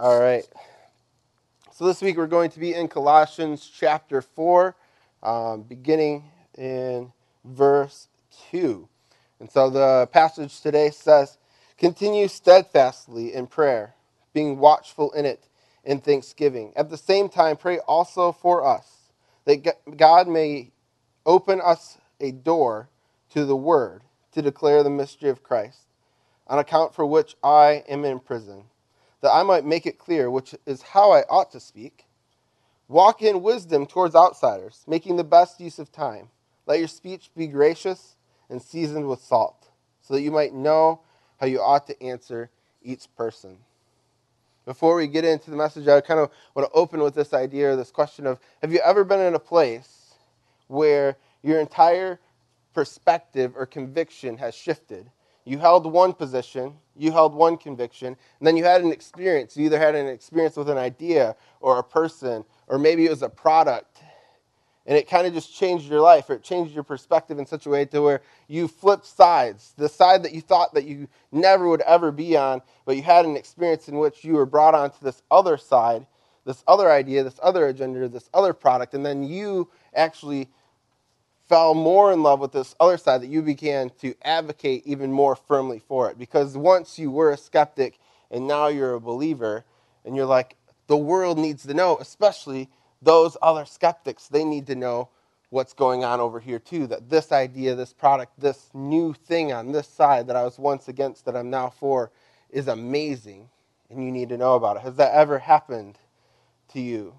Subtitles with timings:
[0.00, 0.44] All right.
[1.72, 4.76] So this week we're going to be in Colossians chapter 4,
[5.24, 6.22] um, beginning
[6.56, 7.12] in
[7.44, 8.06] verse
[8.52, 8.88] 2.
[9.40, 11.36] And so the passage today says,
[11.78, 13.96] Continue steadfastly in prayer,
[14.32, 15.48] being watchful in it
[15.82, 16.72] in thanksgiving.
[16.76, 19.10] At the same time, pray also for us,
[19.46, 20.70] that God may
[21.26, 22.88] open us a door
[23.30, 25.88] to the word to declare the mystery of Christ,
[26.46, 28.66] on account for which I am in prison
[29.20, 32.06] that I might make it clear, which is how I ought to speak.
[32.88, 36.28] Walk in wisdom towards outsiders, making the best use of time.
[36.66, 38.16] Let your speech be gracious
[38.48, 39.68] and seasoned with salt,
[40.00, 41.00] so that you might know
[41.38, 42.50] how you ought to answer
[42.82, 43.58] each person.
[44.64, 47.72] Before we get into the message, I kind of want to open with this idea
[47.72, 50.14] or this question of Have you ever been in a place
[50.66, 52.20] where your entire
[52.74, 55.10] perspective or conviction has shifted?
[55.48, 59.56] You held one position, you held one conviction, and then you had an experience.
[59.56, 63.22] You either had an experience with an idea or a person, or maybe it was
[63.22, 64.02] a product.
[64.84, 67.64] And it kind of just changed your life, or it changed your perspective in such
[67.64, 69.72] a way to where you flipped sides.
[69.78, 73.24] The side that you thought that you never would ever be on, but you had
[73.24, 76.06] an experience in which you were brought onto this other side,
[76.44, 80.50] this other idea, this other agenda, this other product, and then you actually
[81.48, 85.34] fell more in love with this other side that you began to advocate even more
[85.34, 86.18] firmly for it.
[86.18, 87.98] Because once you were a skeptic
[88.30, 89.64] and now you're a believer,
[90.04, 92.68] and you're like, the world needs to know, especially
[93.02, 95.08] those other skeptics, they need to know
[95.50, 96.86] what's going on over here too.
[96.86, 100.88] That this idea, this product, this new thing on this side that I was once
[100.88, 102.10] against that I'm now for
[102.50, 103.48] is amazing,
[103.90, 104.82] and you need to know about it.
[104.82, 105.98] Has that ever happened
[106.72, 107.14] to you?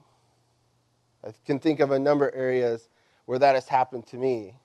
[1.24, 2.90] I can think of a number of areas
[3.30, 4.56] where that has happened to me,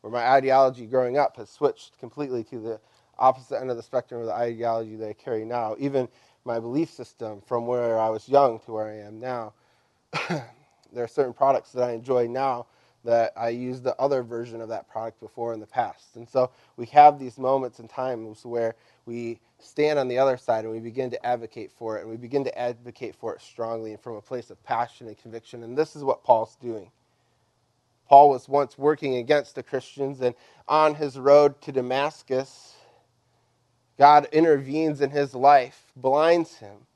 [0.00, 2.80] where my ideology growing up has switched completely to the
[3.18, 5.76] opposite end of the spectrum of the ideology that I carry now.
[5.78, 6.08] Even
[6.46, 9.52] my belief system from where I was young to where I am now.
[10.30, 12.64] there are certain products that I enjoy now
[13.04, 16.16] that I used the other version of that product before in the past.
[16.16, 18.74] And so we have these moments and times where
[19.04, 22.16] we stand on the other side and we begin to advocate for it, and we
[22.16, 25.62] begin to advocate for it strongly and from a place of passion and conviction.
[25.62, 26.90] And this is what Paul's doing.
[28.08, 30.34] Paul was once working against the Christians, and
[30.68, 32.74] on his road to Damascus,
[33.98, 36.86] God intervenes in his life, blinds him,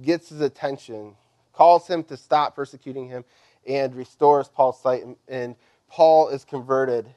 [0.00, 1.16] gets his attention,
[1.52, 3.24] calls him to stop persecuting him,
[3.66, 5.04] and restores Paul's sight.
[5.26, 5.56] And
[5.88, 7.08] Paul is converted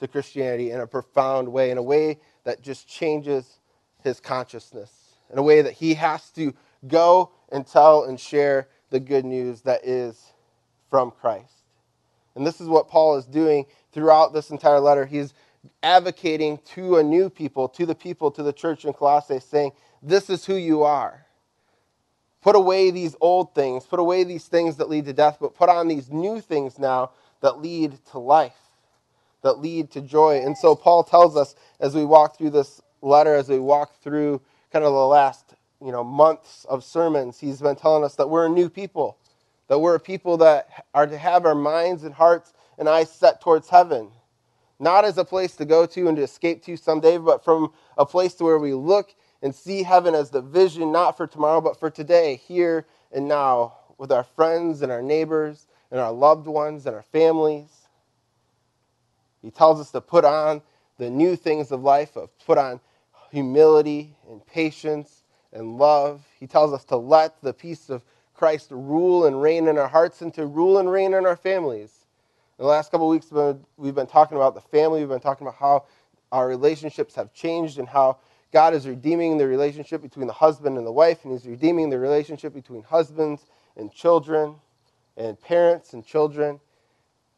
[0.00, 3.58] to Christianity in a profound way, in a way that just changes
[4.02, 4.90] his consciousness,
[5.30, 6.52] in a way that he has to
[6.88, 10.32] go and tell and share the good news that is
[10.90, 11.51] from Christ.
[12.34, 15.04] And this is what Paul is doing throughout this entire letter.
[15.04, 15.34] He's
[15.82, 19.72] advocating to a new people, to the people, to the church in Colossae, saying,
[20.02, 21.26] This is who you are.
[22.42, 25.68] Put away these old things, put away these things that lead to death, but put
[25.68, 28.56] on these new things now that lead to life,
[29.42, 30.42] that lead to joy.
[30.42, 34.40] And so Paul tells us as we walk through this letter, as we walk through
[34.72, 38.46] kind of the last you know, months of sermons, he's been telling us that we're
[38.46, 39.18] a new people
[39.68, 43.40] that we're a people that are to have our minds and hearts and eyes set
[43.40, 44.10] towards heaven.
[44.78, 48.04] Not as a place to go to and to escape to someday, but from a
[48.04, 51.78] place to where we look and see heaven as the vision not for tomorrow, but
[51.78, 56.86] for today, here and now, with our friends and our neighbors and our loved ones
[56.86, 57.68] and our families.
[59.42, 60.62] He tells us to put on
[60.98, 62.80] the new things of life, of put on
[63.30, 66.24] humility and patience and love.
[66.38, 68.04] He tells us to let the peace of
[68.34, 71.36] Christ to rule and reign in our hearts and to rule and reign in our
[71.36, 72.06] families.
[72.58, 73.32] In the last couple weeks,
[73.76, 75.00] we've been talking about the family.
[75.00, 75.84] We've been talking about how
[76.30, 78.18] our relationships have changed and how
[78.52, 81.98] God is redeeming the relationship between the husband and the wife, and He's redeeming the
[81.98, 84.56] relationship between husbands and children,
[85.16, 86.60] and parents and children.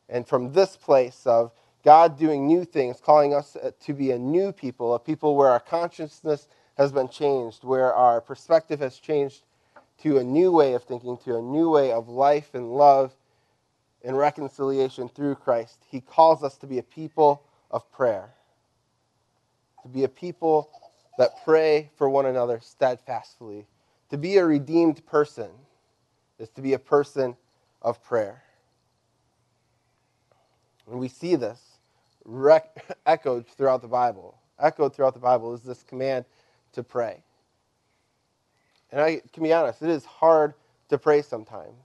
[0.09, 1.53] And from this place of
[1.85, 5.49] God doing new things, calling us uh, to be a new people, a people where
[5.49, 9.43] our consciousness has been changed, where our perspective has changed
[10.03, 13.15] to a new way of thinking, to a new way of life and love
[14.03, 15.79] and reconciliation through Christ.
[15.89, 18.35] He calls us to be a people of prayer,
[19.83, 20.71] to be a people
[21.19, 23.67] that pray for one another steadfastly.
[24.11, 25.51] To be a redeemed person
[26.39, 27.37] is to be a person
[27.81, 28.43] of prayer.
[30.91, 31.61] And we see this
[32.25, 34.39] rec- echoed throughout the Bible.
[34.59, 36.25] Echoed throughout the Bible is this command
[36.73, 37.23] to pray.
[38.95, 40.55] And I can be honest, it is hard
[40.89, 41.83] to pray sometimes.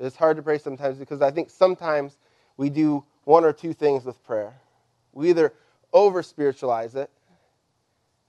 [0.00, 2.18] It is hard to pray sometimes because I think sometimes
[2.56, 4.52] we do one or two things with prayer.
[5.12, 5.54] We either
[5.92, 7.08] over spiritualize it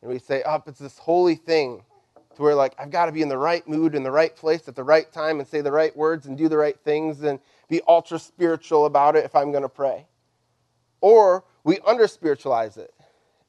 [0.03, 1.81] and we say, oh, it's this holy thing
[2.35, 4.67] to where like I've got to be in the right mood in the right place
[4.67, 7.39] at the right time and say the right words and do the right things and
[7.69, 10.05] be ultra spiritual about it if I'm going to pray.
[11.01, 12.93] Or we under spiritualize it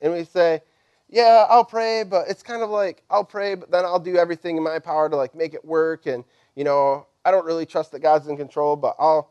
[0.00, 0.62] and we say,
[1.08, 4.56] yeah, I'll pray, but it's kind of like I'll pray, but then I'll do everything
[4.56, 6.24] in my power to like make it work and
[6.56, 9.30] you know, I don't really trust that God's in control, but I'll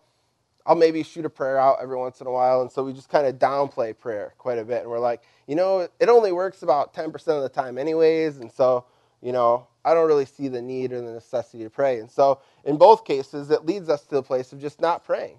[0.65, 2.61] I'll maybe shoot a prayer out every once in a while.
[2.61, 4.81] And so we just kind of downplay prayer quite a bit.
[4.81, 8.37] And we're like, you know, it only works about 10% of the time, anyways.
[8.37, 8.85] And so
[9.21, 11.99] you know, I don't really see the need or the necessity to pray.
[11.99, 15.37] And so, in both cases, it leads us to the place of just not praying,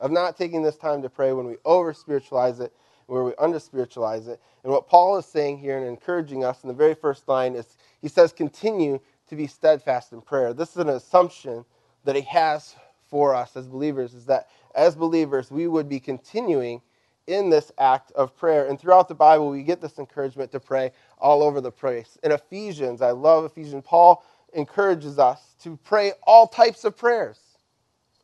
[0.00, 2.72] of not taking this time to pray when we over spiritualize it,
[3.08, 4.40] where we under spiritualize it.
[4.62, 7.76] And what Paul is saying here and encouraging us in the very first line is
[8.00, 10.52] he says, continue to be steadfast in prayer.
[10.52, 11.64] This is an assumption
[12.04, 12.76] that he has
[13.08, 16.82] for us as believers, is that as believers, we would be continuing
[17.26, 18.66] in this act of prayer.
[18.66, 22.18] And throughout the Bible, we get this encouragement to pray all over the place.
[22.22, 24.22] In Ephesians, I love Ephesians, Paul
[24.52, 27.38] encourages us to pray all types of prayers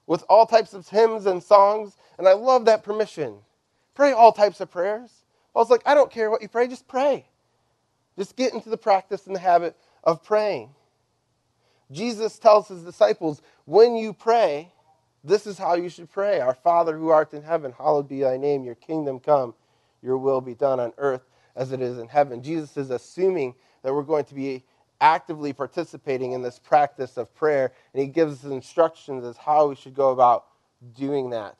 [0.06, 1.96] with all types of hymns and songs.
[2.18, 3.36] And I love that permission.
[3.94, 5.10] Pray all types of prayers.
[5.52, 7.26] Paul's like, I don't care what you pray, just pray.
[8.18, 10.70] Just get into the practice and the habit of praying.
[11.90, 14.72] Jesus tells his disciples, when you pray,
[15.22, 18.36] this is how you should pray Our Father who art in heaven, hallowed be thy
[18.36, 19.54] name, your kingdom come,
[20.02, 21.22] your will be done on earth
[21.56, 22.42] as it is in heaven.
[22.42, 24.64] Jesus is assuming that we're going to be
[25.00, 29.74] actively participating in this practice of prayer, and he gives us instructions as how we
[29.74, 30.46] should go about
[30.94, 31.56] doing that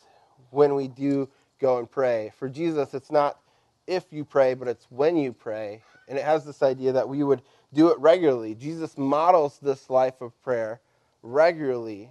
[0.51, 1.29] when we do
[1.61, 2.33] go and pray.
[2.39, 3.39] For Jesus, it's not
[3.87, 5.83] if you pray, but it's when you pray.
[6.09, 7.43] And it has this idea that we would
[7.73, 8.55] do it regularly.
[8.55, 10.81] Jesus models this life of prayer
[11.23, 12.11] regularly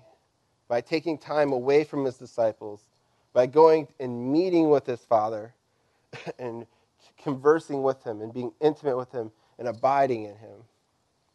[0.68, 2.86] by taking time away from his disciples,
[3.31, 5.54] by going and meeting with his Father
[6.39, 6.66] and
[7.18, 10.63] conversing with him and being intimate with him and abiding in him.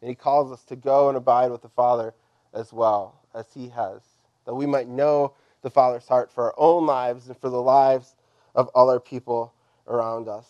[0.01, 2.13] And he calls us to go and abide with the Father
[2.53, 4.01] as well as he has,
[4.45, 8.15] that we might know the Father's heart for our own lives and for the lives
[8.55, 9.53] of other people
[9.87, 10.47] around us.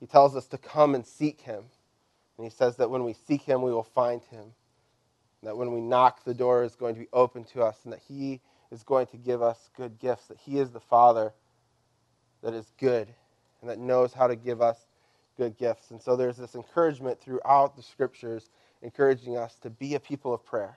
[0.00, 1.64] He tells us to come and seek him.
[2.36, 4.52] And he says that when we seek him, we will find him
[5.42, 8.00] that when we knock, the door is going to be open to us, and that
[8.06, 11.32] He is going to give us good gifts, that He is the Father
[12.42, 13.08] that is good
[13.60, 14.86] and that knows how to give us
[15.36, 15.92] good gifts.
[15.92, 18.50] And so there's this encouragement throughout the scriptures
[18.82, 20.76] encouraging us to be a people of prayer.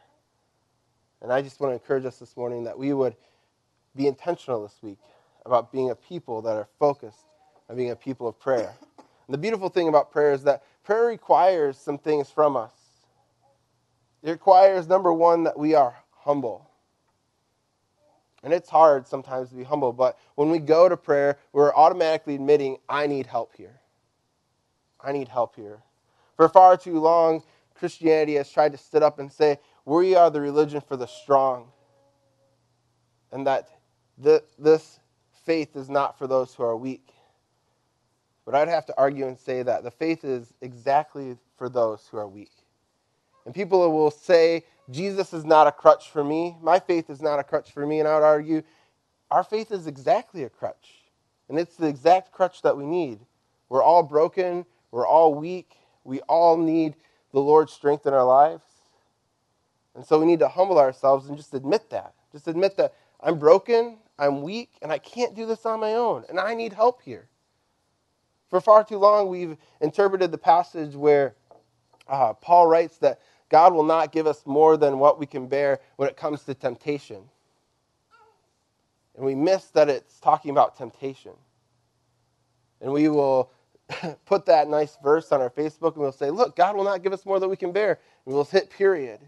[1.25, 3.15] And I just want to encourage us this morning that we would
[3.95, 4.99] be intentional this week
[5.43, 7.25] about being a people that are focused
[7.67, 8.71] on being a people of prayer.
[8.99, 12.73] And the beautiful thing about prayer is that prayer requires some things from us.
[14.21, 16.69] It requires, number one, that we are humble.
[18.43, 22.35] And it's hard sometimes to be humble, but when we go to prayer, we're automatically
[22.35, 23.79] admitting, I need help here.
[25.03, 25.79] I need help here.
[26.37, 27.41] For far too long,
[27.73, 31.67] Christianity has tried to sit up and say, we are the religion for the strong.
[33.31, 33.69] And that
[34.17, 34.99] the, this
[35.45, 37.13] faith is not for those who are weak.
[38.45, 42.17] But I'd have to argue and say that the faith is exactly for those who
[42.17, 42.51] are weak.
[43.45, 46.55] And people will say, Jesus is not a crutch for me.
[46.61, 47.99] My faith is not a crutch for me.
[47.99, 48.61] And I would argue,
[49.31, 50.89] our faith is exactly a crutch.
[51.49, 53.19] And it's the exact crutch that we need.
[53.69, 54.65] We're all broken.
[54.91, 55.75] We're all weak.
[56.03, 56.95] We all need
[57.31, 58.63] the Lord's strength in our lives.
[59.95, 62.13] And so we need to humble ourselves and just admit that.
[62.31, 66.25] Just admit that I'm broken, I'm weak, and I can't do this on my own.
[66.29, 67.29] And I need help here.
[68.49, 71.35] For far too long, we've interpreted the passage where
[72.07, 73.19] uh, Paul writes that
[73.49, 76.53] God will not give us more than what we can bear when it comes to
[76.53, 77.23] temptation.
[79.15, 81.31] And we miss that it's talking about temptation.
[82.81, 83.51] And we will
[84.25, 87.13] put that nice verse on our Facebook and we'll say, Look, God will not give
[87.13, 87.99] us more than we can bear.
[88.25, 89.19] And we'll hit period.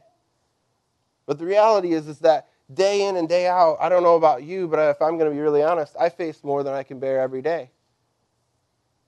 [1.27, 4.43] But the reality is, is that day in and day out, I don't know about
[4.43, 6.99] you, but if I'm going to be really honest, I face more than I can
[6.99, 7.69] bear every day.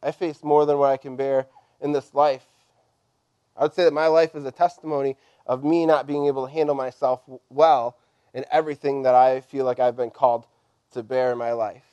[0.03, 1.47] I face more than what I can bear
[1.81, 2.45] in this life.
[3.57, 6.53] I would say that my life is a testimony of me not being able to
[6.53, 7.97] handle myself well
[8.33, 10.45] in everything that I feel like I've been called
[10.91, 11.83] to bear in my life.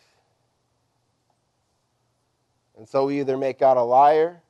[2.76, 4.42] And so we either make God a liar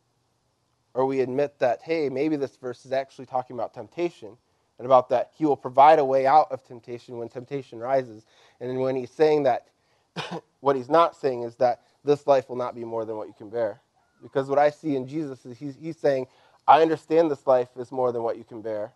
[0.95, 4.37] or we admit that, hey, maybe this verse is actually talking about temptation
[4.79, 8.25] and about that he will provide a way out of temptation when temptation rises.
[8.61, 9.69] And when he's saying that,
[10.61, 13.35] what he's not saying is that this life will not be more than what you
[13.37, 13.81] can bear.
[14.23, 16.27] Because what I see in Jesus is he's, he's saying,
[16.67, 18.93] I understand this life is more than what you can bear.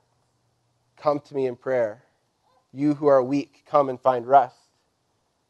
[0.96, 2.02] Come to me in prayer.
[2.72, 4.56] You who are weak, come and find rest.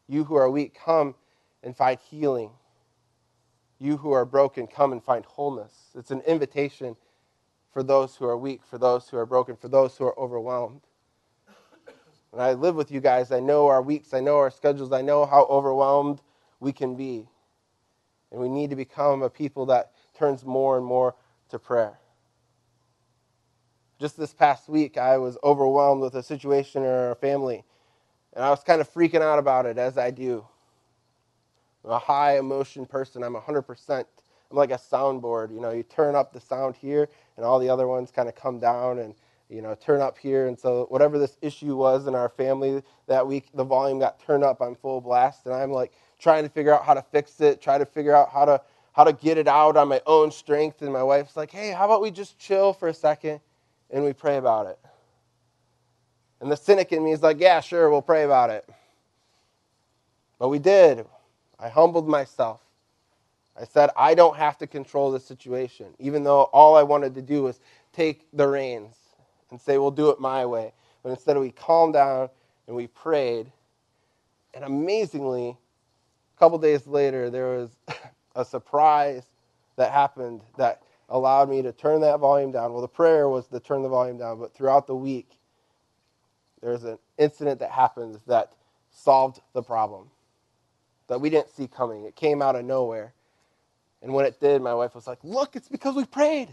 [0.08, 1.14] You who are weak, come
[1.62, 2.50] and find healing.
[3.78, 5.72] You who are broken, come and find wholeness.
[5.94, 6.96] It's an invitation
[7.72, 10.80] for those who are weak, for those who are broken, for those who are overwhelmed.
[12.30, 15.02] When I live with you guys, I know our weeks, I know our schedules, I
[15.02, 16.20] know how overwhelmed
[16.60, 17.28] we can be.
[18.30, 21.16] And we need to become a people that turns more and more
[21.48, 21.98] to prayer.
[23.98, 27.64] Just this past week, I was overwhelmed with a situation in our family,
[28.32, 30.46] and I was kind of freaking out about it, as I do.
[31.84, 33.22] I'm a high emotion person.
[33.22, 34.04] I'm 100%.
[34.50, 35.52] Like a soundboard.
[35.52, 38.34] You know, you turn up the sound here, and all the other ones kind of
[38.34, 39.14] come down and,
[39.48, 40.48] you know, turn up here.
[40.48, 44.44] And so, whatever this issue was in our family that week, the volume got turned
[44.44, 45.46] up on full blast.
[45.46, 48.30] And I'm like trying to figure out how to fix it, try to figure out
[48.30, 48.60] how to,
[48.92, 50.82] how to get it out on my own strength.
[50.82, 53.40] And my wife's like, hey, how about we just chill for a second
[53.90, 54.78] and we pray about it?
[56.40, 58.68] And the cynic in me is like, yeah, sure, we'll pray about it.
[60.38, 61.06] But we did.
[61.58, 62.60] I humbled myself.
[63.60, 67.22] I said, I don't have to control the situation, even though all I wanted to
[67.22, 67.60] do was
[67.92, 68.94] take the reins
[69.50, 70.72] and say, we'll do it my way.
[71.02, 72.30] But instead, we calmed down
[72.66, 73.52] and we prayed.
[74.54, 75.50] And amazingly,
[76.36, 77.70] a couple days later, there was
[78.34, 79.24] a surprise
[79.76, 82.72] that happened that allowed me to turn that volume down.
[82.72, 85.28] Well, the prayer was to turn the volume down, but throughout the week,
[86.62, 88.52] there was an incident that happened that
[88.90, 90.10] solved the problem
[91.08, 92.04] that we didn't see coming.
[92.04, 93.12] It came out of nowhere.
[94.02, 96.48] And when it did, my wife was like, Look, it's because we prayed.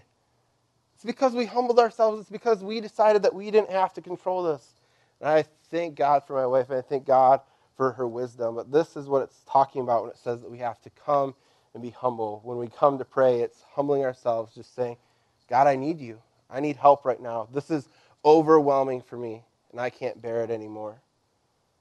[0.95, 2.21] It's because we humbled ourselves.
[2.21, 4.65] It's because we decided that we didn't have to control this.
[5.21, 7.41] And I thank God for my wife, and I thank God
[7.77, 8.55] for her wisdom.
[8.55, 11.35] But this is what it's talking about when it says that we have to come
[11.73, 12.41] and be humble.
[12.43, 14.97] When we come to pray, it's humbling ourselves, just saying,
[15.49, 16.19] God, I need you.
[16.49, 17.47] I need help right now.
[17.53, 17.89] This is
[18.25, 21.01] overwhelming for me, and I can't bear it anymore.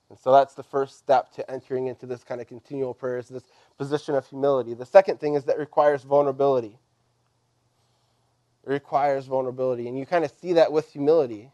[0.08, 3.28] And so that's the first step to entering into this kind of continual prayer is
[3.28, 3.42] this
[3.76, 4.74] position of humility.
[4.74, 6.78] The second thing is that requires vulnerability.
[8.64, 9.88] It requires vulnerability.
[9.88, 11.50] And you kind of see that with humility.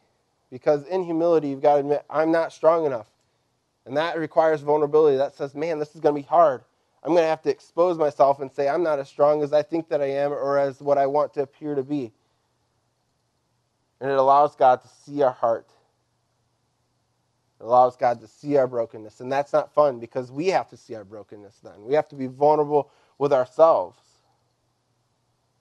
[0.51, 3.07] Because in humility, you've got to admit, I'm not strong enough.
[3.87, 5.17] And that requires vulnerability.
[5.17, 6.63] That says, man, this is going to be hard.
[7.03, 9.63] I'm going to have to expose myself and say, I'm not as strong as I
[9.63, 12.13] think that I am or as what I want to appear to be.
[14.01, 15.69] And it allows God to see our heart
[17.63, 19.21] allows God to see our brokenness.
[19.21, 21.85] And that's not fun because we have to see our brokenness then.
[21.85, 23.99] We have to be vulnerable with ourselves.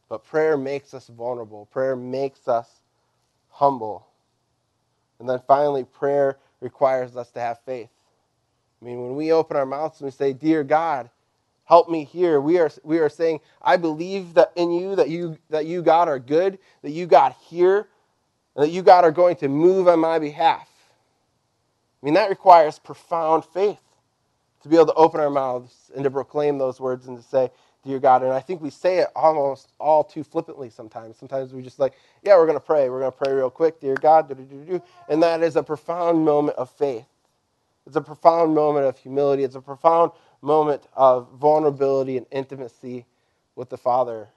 [0.10, 2.70] But prayer makes us vulnerable, prayer makes us
[3.50, 4.08] humble.
[5.20, 7.90] And then finally, prayer requires us to have faith.
[8.82, 11.10] I mean, when we open our mouths and we say, Dear God,
[11.66, 15.38] help me here, we are, we are saying, I believe that in you, that you,
[15.52, 17.88] that you, God, are good, that you, God, hear,
[18.56, 20.71] and that you, God, are going to move on my behalf.
[22.02, 23.82] I mean, that requires profound faith
[24.64, 27.52] to be able to open our mouths and to proclaim those words and to say,
[27.84, 28.22] Dear God.
[28.22, 31.18] And I think we say it almost all too flippantly sometimes.
[31.18, 32.90] Sometimes we just like, yeah, we're going to pray.
[32.90, 34.30] We're going to pray real quick, Dear God.
[35.10, 37.08] And that is a profound moment of faith.
[37.88, 39.44] It's a profound moment of humility.
[39.44, 40.12] It's a profound
[40.44, 43.06] moment of vulnerability and intimacy
[43.56, 44.28] with the Father.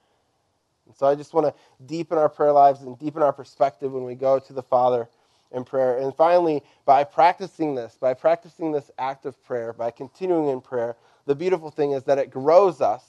[0.87, 1.55] And so I just want to
[1.85, 5.09] deepen our prayer lives and deepen our perspective when we go to the Father
[5.55, 5.99] in prayer.
[5.99, 10.97] And finally, by practicing this, by practicing this act of prayer, by continuing in prayer,
[11.27, 13.05] the beautiful thing is that it grows us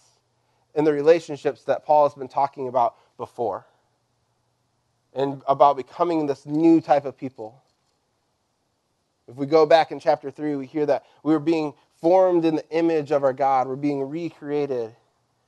[0.76, 3.66] in the relationships that Paul has been talking about before
[5.14, 7.62] and about becoming this new type of people.
[9.28, 12.56] If we go back in chapter 3, we hear that we are being formed in
[12.56, 14.96] the image of our God, we're being recreated,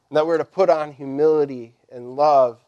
[0.09, 2.59] and that we're to put on humility and love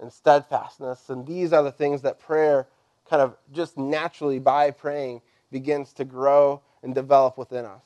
[0.00, 1.08] and steadfastness.
[1.08, 2.66] And these are the things that prayer
[3.12, 7.82] kind of just naturally by praying begins to grow and develop within us.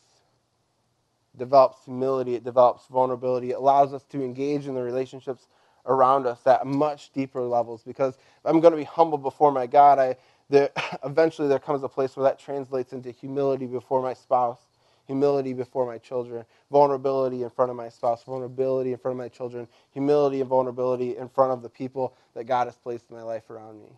[1.34, 5.48] It develops humility, it develops vulnerability, it allows us to engage in the relationships
[5.84, 9.98] around us at much deeper levels because I'm going to be humble before my God.
[9.98, 10.16] I,
[10.48, 10.70] there,
[11.04, 14.60] eventually, there comes a place where that translates into humility before my spouse,
[15.08, 19.28] humility before my children, vulnerability in front of my spouse, vulnerability in front of my
[19.28, 23.24] children, humility and vulnerability in front of the people that God has placed in my
[23.24, 23.88] life around me.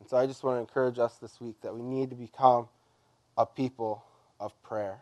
[0.00, 2.68] And so I just want to encourage us this week that we need to become
[3.36, 4.04] a people
[4.40, 5.00] of prayer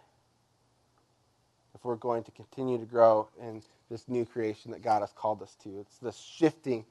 [1.74, 5.42] if we're going to continue to grow in this new creation that God has called
[5.42, 5.80] us to.
[5.80, 6.84] It's this shifting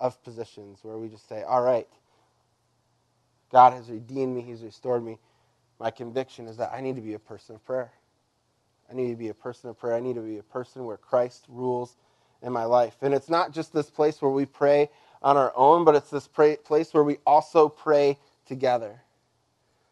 [0.00, 1.88] of positions where we just say, all right,
[3.50, 5.18] God has redeemed me, He's restored me.
[5.80, 7.92] My conviction is that I need to be a person of prayer.
[8.90, 9.94] I need to be a person of prayer.
[9.94, 11.96] I need to be a person where Christ rules
[12.42, 12.96] in my life.
[13.02, 14.90] And it's not just this place where we pray
[15.24, 19.02] on our own, but it's this place where we also pray together,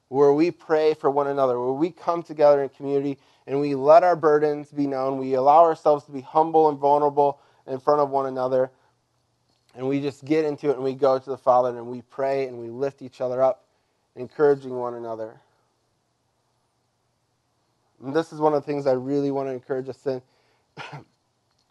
[0.08, 4.04] where we pray for one another, where we come together in community and we let
[4.04, 5.18] our burdens be known.
[5.18, 8.70] We allow ourselves to be humble and vulnerable in front of one another.
[9.74, 12.48] and we just get into it and we go to the Father and we pray
[12.48, 13.64] and we lift each other up,
[14.16, 15.40] encouraging one another.
[18.04, 20.22] And this is one of the things I really want to encourage us in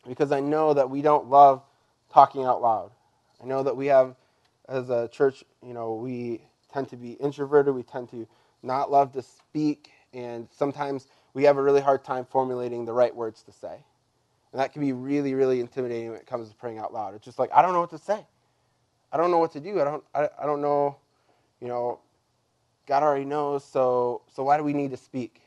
[0.07, 1.63] because I know that we don't love
[2.13, 2.91] talking out loud.
[3.41, 4.15] I know that we have,
[4.69, 6.41] as a church, you know, we
[6.73, 8.27] tend to be introverted, we tend to
[8.63, 13.15] not love to speak, and sometimes we have a really hard time formulating the right
[13.15, 13.83] words to say.
[14.51, 17.15] And that can be really, really intimidating when it comes to praying out loud.
[17.15, 18.25] It's just like, I don't know what to say.
[19.11, 19.81] I don't know what to do.
[19.81, 20.97] I don't, I, I don't know,
[21.59, 21.99] you know,
[22.87, 25.41] God already knows, so, so why do we need to speak?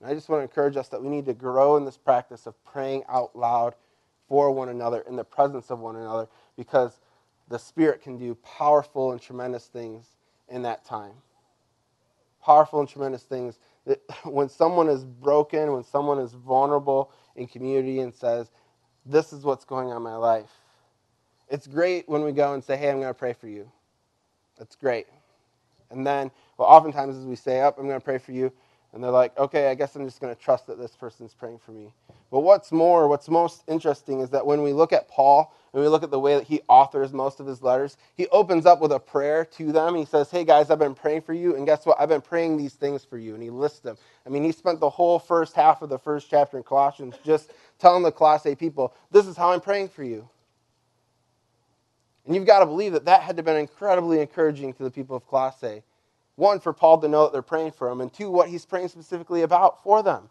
[0.00, 2.46] And I just want to encourage us that we need to grow in this practice
[2.46, 3.74] of praying out loud
[4.28, 7.00] for one another in the presence of one another because
[7.48, 10.06] the Spirit can do powerful and tremendous things
[10.48, 11.14] in that time.
[12.44, 13.58] Powerful and tremendous things.
[14.24, 18.50] When someone is broken, when someone is vulnerable in community and says,
[19.06, 20.50] This is what's going on in my life.
[21.48, 23.70] It's great when we go and say, Hey, I'm going to pray for you.
[24.58, 25.06] That's great.
[25.90, 28.52] And then, well, oftentimes as we say, Up, oh, I'm going to pray for you,
[28.92, 31.58] and they're like, okay, I guess I'm just going to trust that this person's praying
[31.58, 31.92] for me.
[32.30, 35.88] But what's more, what's most interesting is that when we look at Paul and we
[35.88, 38.92] look at the way that he authors most of his letters, he opens up with
[38.92, 39.94] a prayer to them.
[39.94, 42.00] He says, Hey guys, I've been praying for you, and guess what?
[42.00, 43.34] I've been praying these things for you.
[43.34, 43.96] And he lists them.
[44.26, 47.52] I mean, he spent the whole first half of the first chapter in Colossians just
[47.78, 50.28] telling the Colossae people, This is how I'm praying for you.
[52.26, 54.90] And you've got to believe that that had to have been incredibly encouraging to the
[54.90, 55.82] people of Colossae.
[56.36, 58.88] One, for Paul to know that they're praying for him, and two, what he's praying
[58.88, 60.28] specifically about for them.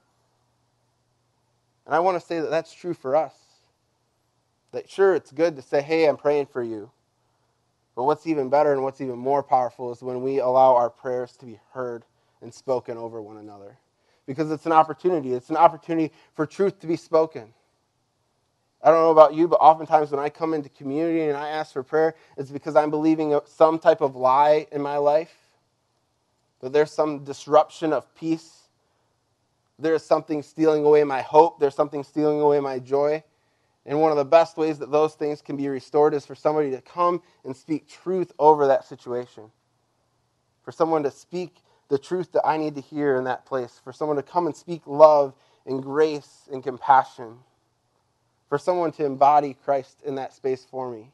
[1.86, 3.34] And I want to say that that's true for us.
[4.72, 6.92] That sure, it's good to say, hey, I'm praying for you.
[7.96, 11.36] But what's even better and what's even more powerful is when we allow our prayers
[11.38, 12.06] to be heard
[12.42, 13.78] and spoken over one another.
[14.28, 15.34] Because it's an opportunity.
[15.34, 17.54] It's an opportunity for truth to be spoken.
[18.84, 21.74] I don't know about you, but oftentimes when I come into community and I ask
[21.74, 25.34] for prayer, it's because I'm believing some type of lie in my life
[26.62, 28.68] that there's some disruption of peace.
[29.80, 31.60] There's something stealing away my hope.
[31.60, 33.24] There's something stealing away my joy.
[33.88, 36.72] And one of the best ways that those things can be restored is for somebody
[36.72, 39.50] to come and speak truth over that situation.
[40.64, 43.80] For someone to speak the truth that I need to hear in that place.
[43.82, 45.34] For someone to come and speak love
[45.66, 47.38] and grace and compassion.
[48.50, 51.14] For someone to embody Christ in that space for me.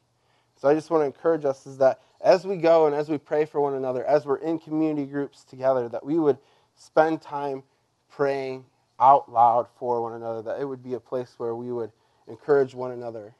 [0.56, 3.18] So I just want to encourage us is that as we go and as we
[3.18, 6.38] pray for one another, as we're in community groups together, that we would
[6.74, 7.62] spend time
[8.10, 8.64] praying
[8.98, 11.92] out loud for one another, that it would be a place where we would
[12.28, 13.34] encourage one another.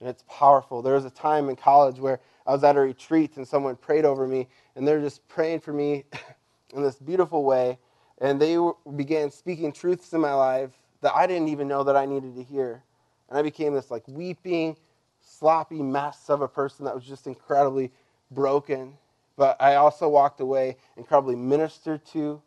[0.00, 0.82] And it's powerful.
[0.82, 4.04] There was a time in college where I was at a retreat and someone prayed
[4.04, 6.04] over me, and they're just praying for me
[6.74, 7.78] in this beautiful way.
[8.18, 8.58] And they
[8.94, 12.42] began speaking truths in my life that I didn't even know that I needed to
[12.42, 12.82] hear.
[13.28, 14.76] And I became this like weeping,
[15.20, 17.92] sloppy mess of a person that was just incredibly
[18.30, 18.94] broken.
[19.36, 22.40] But I also walked away incredibly ministered to,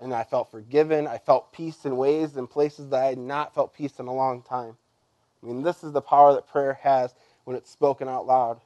[0.00, 1.06] and I felt forgiven.
[1.06, 4.14] I felt peace in ways and places that I had not felt peace in a
[4.14, 4.76] long time.
[5.42, 8.60] I mean, this is the power that prayer has when it's spoken out loud.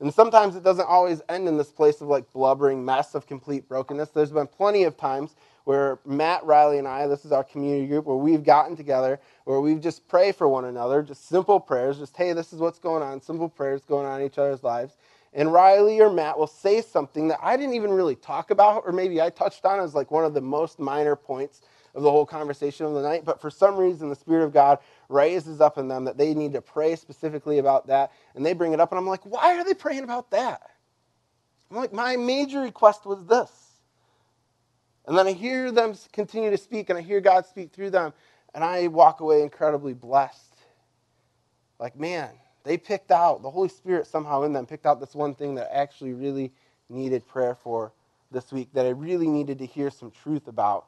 [0.00, 3.68] And sometimes it doesn't always end in this place of like blubbering mess of complete
[3.68, 4.10] brokenness.
[4.10, 8.04] There's been plenty of times where Matt, Riley, and I, this is our community group,
[8.04, 12.16] where we've gotten together, where we've just prayed for one another, just simple prayers, just,
[12.16, 14.96] hey, this is what's going on, simple prayers going on in each other's lives.
[15.34, 18.92] And Riley or Matt will say something that I didn't even really talk about, or
[18.92, 21.60] maybe I touched on as like one of the most minor points
[21.94, 23.24] of the whole conversation of the night.
[23.24, 26.52] But for some reason, the Spirit of God raises up in them that they need
[26.52, 28.12] to pray specifically about that.
[28.34, 30.62] And they bring it up, and I'm like, why are they praying about that?
[31.70, 33.50] I'm like, my major request was this.
[35.06, 38.12] And then I hear them continue to speak, and I hear God speak through them,
[38.54, 40.54] and I walk away incredibly blessed.
[41.80, 42.30] Like, man,
[42.64, 45.70] they picked out, the Holy Spirit somehow in them picked out this one thing that
[45.72, 46.52] I actually really
[46.90, 47.92] needed prayer for
[48.30, 50.86] this week, that I really needed to hear some truth about.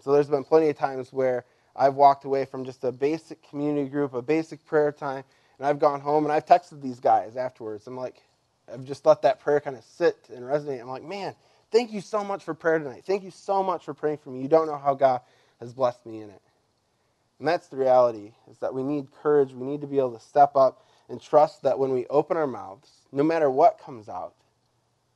[0.00, 1.44] So there's been plenty of times where
[1.76, 5.24] I've walked away from just a basic community group, a basic prayer time,
[5.58, 7.86] and I've gone home and I've texted these guys afterwards.
[7.86, 8.22] I'm like,
[8.72, 10.80] I've just let that prayer kind of sit and resonate.
[10.80, 11.34] I'm like, man,
[11.72, 13.04] Thank you so much for prayer tonight.
[13.06, 14.42] Thank you so much for praying for me.
[14.42, 15.22] You don't know how God
[15.60, 16.42] has blessed me in it.
[17.44, 19.52] And that's the reality, is that we need courage.
[19.52, 22.46] We need to be able to step up and trust that when we open our
[22.46, 24.32] mouths, no matter what comes out,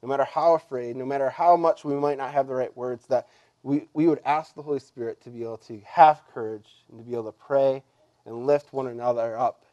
[0.03, 3.07] no matter how afraid, no matter how much we might not have the right words,
[3.07, 3.29] that
[3.62, 7.03] we, we would ask the Holy Spirit to be able to have courage and to
[7.03, 7.83] be able to pray
[8.27, 9.64] and lift one another up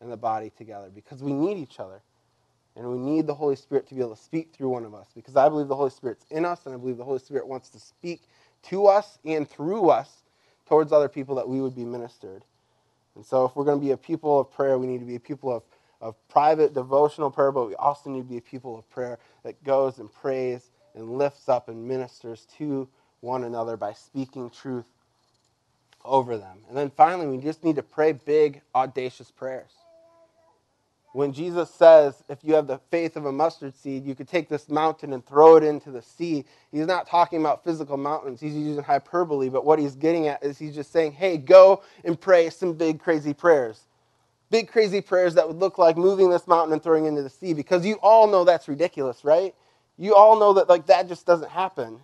[0.00, 2.02] in the body together because we need each other.
[2.76, 5.08] And we need the Holy Spirit to be able to speak through one of us
[5.12, 7.68] because I believe the Holy Spirit's in us, and I believe the Holy Spirit wants
[7.70, 8.28] to speak
[8.68, 10.22] to us and through us
[10.68, 12.42] towards other people that we would be ministered.
[13.14, 15.16] And so, if we're going to be a people of prayer, we need to be
[15.16, 15.62] a people of,
[16.00, 19.62] of private devotional prayer, but we also need to be a people of prayer that
[19.64, 22.88] goes and prays and lifts up and ministers to
[23.20, 24.86] one another by speaking truth
[26.04, 26.58] over them.
[26.68, 29.72] And then finally, we just need to pray big, audacious prayers.
[31.16, 34.50] When Jesus says, if you have the faith of a mustard seed, you could take
[34.50, 38.38] this mountain and throw it into the sea, he's not talking about physical mountains.
[38.38, 42.20] He's using hyperbole, but what he's getting at is he's just saying, hey, go and
[42.20, 43.80] pray some big, crazy prayers.
[44.50, 47.54] Big, crazy prayers that would look like moving this mountain and throwing into the sea,
[47.54, 49.54] because you all know that's ridiculous, right?
[49.96, 51.98] You all know that like that just doesn't happen.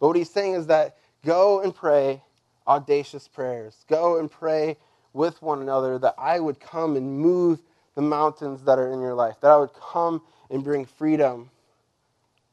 [0.00, 2.22] But what he's saying is that go and pray
[2.66, 3.84] audacious prayers.
[3.86, 4.78] Go and pray
[5.12, 7.60] with one another that I would come and move
[7.96, 11.50] the mountains that are in your life, that I would come and bring freedom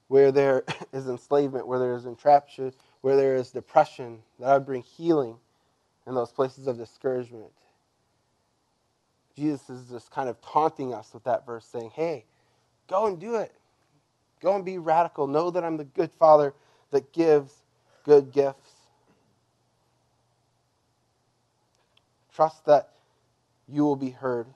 [0.08, 4.66] where there is enslavement, where there is entrapment, where there is depression, that I would
[4.66, 5.38] bring healing
[6.08, 7.52] in those places of discouragement.
[9.36, 12.26] Jesus is just kind of taunting us with that verse, saying, Hey,
[12.90, 13.54] go and do it.
[14.42, 15.28] Go and be radical.
[15.28, 16.54] Know that I'm the good Father
[16.92, 17.54] that gives
[18.06, 18.72] good gifts.
[22.34, 22.90] Trust that
[23.68, 24.48] you will be heard.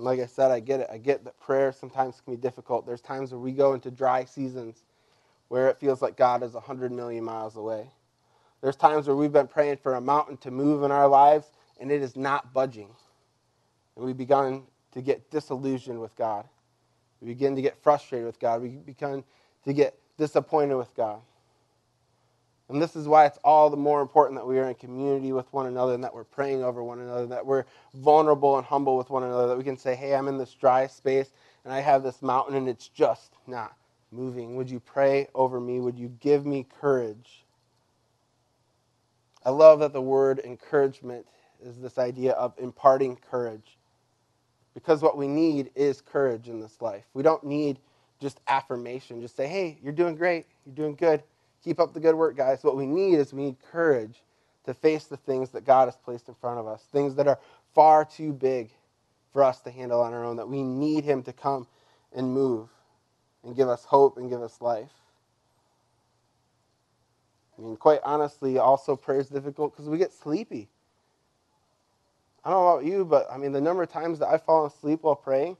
[0.00, 0.88] And like I said, I get it.
[0.90, 2.86] I get that prayer sometimes can be difficult.
[2.86, 4.82] There's times where we go into dry seasons
[5.48, 7.90] where it feels like God is 100 million miles away.
[8.62, 11.92] There's times where we've been praying for a mountain to move in our lives and
[11.92, 12.88] it is not budging.
[13.94, 16.48] And we've begun to get disillusioned with God.
[17.20, 18.62] We begin to get frustrated with God.
[18.62, 19.22] We begin
[19.66, 21.20] to get disappointed with God.
[22.70, 25.52] And this is why it's all the more important that we are in community with
[25.52, 29.10] one another and that we're praying over one another, that we're vulnerable and humble with
[29.10, 31.32] one another, that we can say, hey, I'm in this dry space
[31.64, 33.74] and I have this mountain and it's just not
[34.12, 34.54] moving.
[34.56, 35.80] Would you pray over me?
[35.80, 37.44] Would you give me courage?
[39.44, 41.26] I love that the word encouragement
[41.62, 43.78] is this idea of imparting courage.
[44.74, 47.04] Because what we need is courage in this life.
[47.14, 47.80] We don't need
[48.20, 49.20] just affirmation.
[49.20, 50.46] Just say, hey, you're doing great.
[50.64, 51.22] You're doing good.
[51.64, 52.64] Keep up the good work, guys.
[52.64, 54.22] What we need is we need courage
[54.64, 57.38] to face the things that God has placed in front of us, things that are
[57.74, 58.70] far too big
[59.32, 61.66] for us to handle on our own, that we need Him to come
[62.14, 62.68] and move
[63.44, 64.90] and give us hope and give us life.
[67.58, 70.68] I mean, quite honestly, also prayer is difficult because we get sleepy.
[72.44, 74.70] I don't know about you, but I mean, the number of times that I've fallen
[74.70, 75.58] asleep while praying,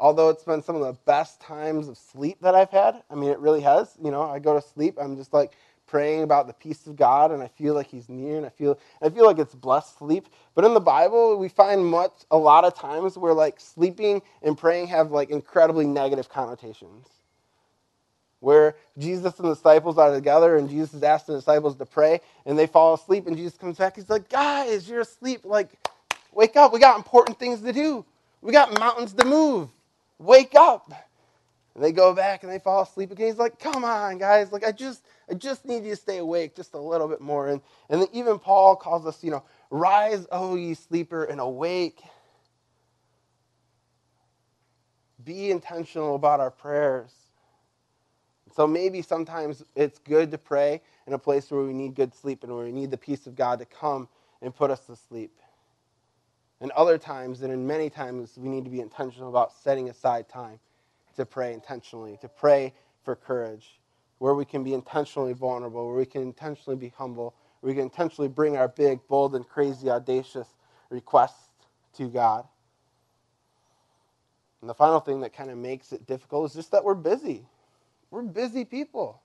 [0.00, 3.02] although it's been some of the best times of sleep that I've had.
[3.10, 3.96] I mean, it really has.
[4.02, 5.52] You know, I go to sleep, I'm just like
[5.86, 8.78] praying about the peace of God, and I feel like He's near, and I feel
[9.02, 10.28] I feel like it's blessed sleep.
[10.56, 14.58] But in the Bible, we find much a lot of times where like sleeping and
[14.58, 17.06] praying have like incredibly negative connotations.
[18.40, 22.20] Where Jesus and the disciples are together, and Jesus is asking the disciples to pray,
[22.46, 23.96] and they fall asleep, and Jesus comes back.
[23.96, 25.42] He's like, "Guys, you're asleep.
[25.44, 25.70] Like,
[26.32, 26.72] wake up.
[26.72, 28.04] We got important things to do.
[28.42, 29.68] We got mountains to move."
[30.20, 30.92] Wake up.
[31.74, 33.28] And they go back and they fall asleep again.
[33.28, 34.52] He's like, come on, guys.
[34.52, 37.48] Like, I just, I just need you to stay awake just a little bit more.
[37.48, 42.00] And, and even Paul calls us, you know, rise, O ye sleeper, and awake.
[45.24, 47.12] Be intentional about our prayers.
[48.54, 52.44] So maybe sometimes it's good to pray in a place where we need good sleep
[52.44, 54.08] and where we need the peace of God to come
[54.42, 55.39] and put us to sleep.
[56.60, 60.28] And other times, and in many times, we need to be intentional about setting aside
[60.28, 60.58] time
[61.16, 63.80] to pray intentionally, to pray for courage,
[64.18, 67.84] where we can be intentionally vulnerable, where we can intentionally be humble, where we can
[67.84, 70.48] intentionally bring our big, bold, and crazy, audacious
[70.90, 71.48] requests
[71.94, 72.46] to God.
[74.60, 77.46] And the final thing that kind of makes it difficult is just that we're busy.
[78.10, 79.22] We're busy people.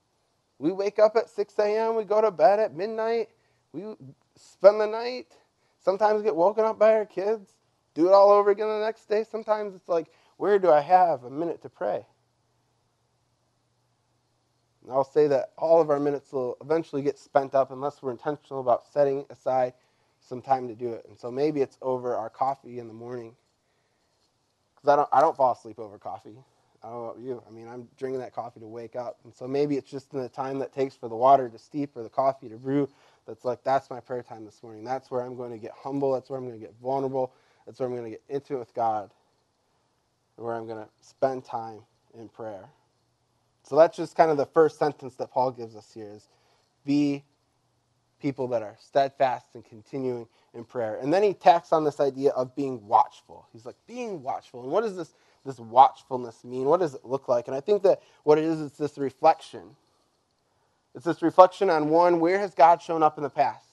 [0.58, 3.28] We wake up at 6 a.m., we go to bed at midnight,
[3.74, 3.84] we
[4.38, 5.36] spend the night
[5.86, 7.54] Sometimes get woken up by our kids,
[7.93, 9.24] do it all over again the next day.
[9.24, 12.08] Sometimes it's like, where do I have a minute to pray?
[14.82, 18.10] And I'll say that all of our minutes will eventually get spent up unless we're
[18.10, 19.74] intentional about setting aside
[20.19, 21.06] some time to do it.
[21.08, 23.36] And so maybe it's over our coffee in the morning.
[24.76, 26.36] Because I don't, I don't fall asleep over coffee.
[26.84, 27.43] I don't know about you.
[27.48, 29.19] I mean, I'm drinking that coffee to wake up.
[29.24, 31.95] And so maybe it's just in the time that takes for the water to steep
[31.95, 32.89] or the coffee to brew
[33.27, 34.83] that's like, that's my prayer time this morning.
[34.83, 36.13] That's where I'm going to get humble.
[36.13, 37.33] That's where I'm going to get vulnerable.
[37.65, 39.11] That's where I'm going to get intimate with God.
[40.35, 41.81] Where I'm going to spend time
[42.17, 42.65] in prayer.
[43.63, 46.27] So that's just kind of the first sentence that Paul gives us here is
[46.85, 47.23] be
[48.21, 50.97] people that are steadfast and continuing in prayer.
[51.01, 53.47] And then he tacks on this idea of being watchful.
[53.51, 54.61] He's like, being watchful.
[54.61, 56.65] And what does this, this watchfulness mean?
[56.65, 57.47] What does it look like?
[57.47, 59.75] And I think that what it is, it's this reflection
[60.95, 63.67] it's this reflection on one, where has God shown up in the past?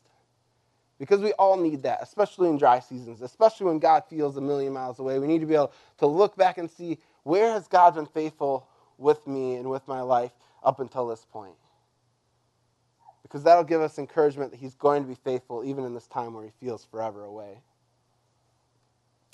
[0.98, 4.72] Because we all need that, especially in dry seasons, especially when God feels a million
[4.72, 5.18] miles away.
[5.18, 8.66] We need to be able to look back and see where has God been faithful
[8.98, 10.32] with me and with my life
[10.64, 11.54] up until this point.
[13.22, 16.34] Because that'll give us encouragement that He's going to be faithful even in this time
[16.34, 17.60] where He feels forever away.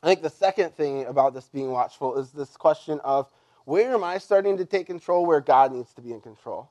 [0.03, 3.31] I think the second thing about this being watchful is this question of
[3.65, 6.71] where am I starting to take control where God needs to be in control?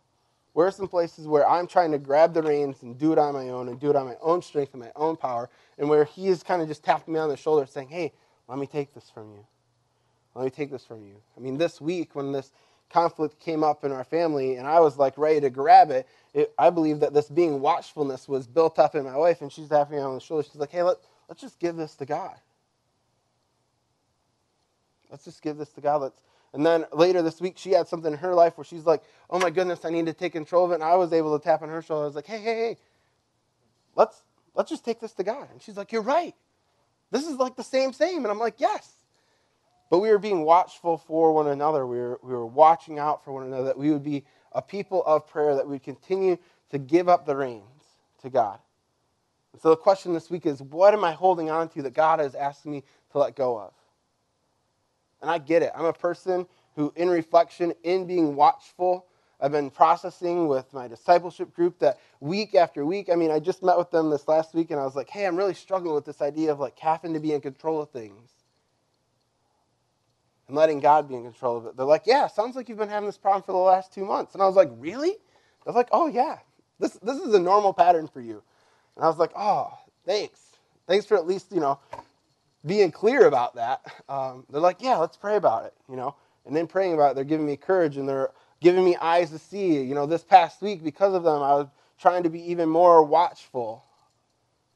[0.57, 3.35] Where are some places where I'm trying to grab the reins and do it on
[3.35, 6.03] my own and do it on my own strength and my own power, and where
[6.03, 8.11] He is kind of just tapping me on the shoulder saying, hey,
[8.47, 9.45] let me take this from you.
[10.33, 11.13] Let me take this from you.
[11.37, 12.51] I mean, this week when this
[12.89, 16.51] conflict came up in our family and I was like ready to grab it, it
[16.57, 19.97] I believe that this being watchfulness was built up in my wife, and she's tapping
[19.97, 20.41] me on the shoulder.
[20.41, 20.97] She's like, hey, let,
[21.29, 22.35] let's just give this to God.
[25.11, 26.01] Let's just give this to God.
[26.01, 29.03] Let's and then later this week, she had something in her life where she's like,
[29.29, 30.75] oh my goodness, I need to take control of it.
[30.75, 32.03] And I was able to tap on her shoulder.
[32.03, 32.77] I was like, hey, hey, hey,
[33.95, 34.21] let's,
[34.55, 35.47] let's just take this to God.
[35.51, 36.33] And she's like, you're right.
[37.11, 38.19] This is like the same, same.
[38.19, 38.93] And I'm like, yes.
[39.89, 41.85] But we were being watchful for one another.
[41.85, 45.03] We were, we were watching out for one another, that we would be a people
[45.05, 46.37] of prayer, that we would continue
[46.71, 47.63] to give up the reins
[48.21, 48.59] to God.
[49.53, 52.19] And so the question this week is what am I holding on to that God
[52.21, 53.73] is asking me to let go of?
[55.21, 55.71] And I get it.
[55.75, 59.07] I'm a person who, in reflection, in being watchful,
[59.39, 63.09] I've been processing with my discipleship group that week after week.
[63.11, 65.25] I mean, I just met with them this last week and I was like, hey,
[65.25, 68.31] I'm really struggling with this idea of like having to be in control of things
[70.47, 71.77] and letting God be in control of it.
[71.77, 74.33] They're like, yeah, sounds like you've been having this problem for the last two months.
[74.33, 75.11] And I was like, really?
[75.11, 76.39] I was like, oh, yeah,
[76.79, 78.41] this, this is a normal pattern for you.
[78.95, 79.71] And I was like, oh,
[80.05, 80.39] thanks.
[80.87, 81.79] Thanks for at least, you know,
[82.65, 86.15] being clear about that, um, they're like, yeah, let's pray about it, you know.
[86.45, 89.39] And then praying about it, they're giving me courage and they're giving me eyes to
[89.39, 89.81] see.
[89.81, 91.67] You know, this past week, because of them, I was
[91.99, 93.83] trying to be even more watchful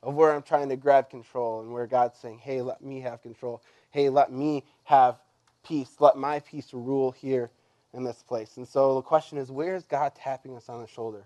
[0.04, 3.22] of where I'm trying to grab control and where God's saying, hey, let me have
[3.22, 3.62] control.
[3.92, 5.18] Hey, let me have
[5.66, 5.92] peace.
[6.00, 7.52] Let my peace rule here
[7.94, 8.58] in this place.
[8.58, 11.26] And so the question is, where is God tapping us on the shoulder?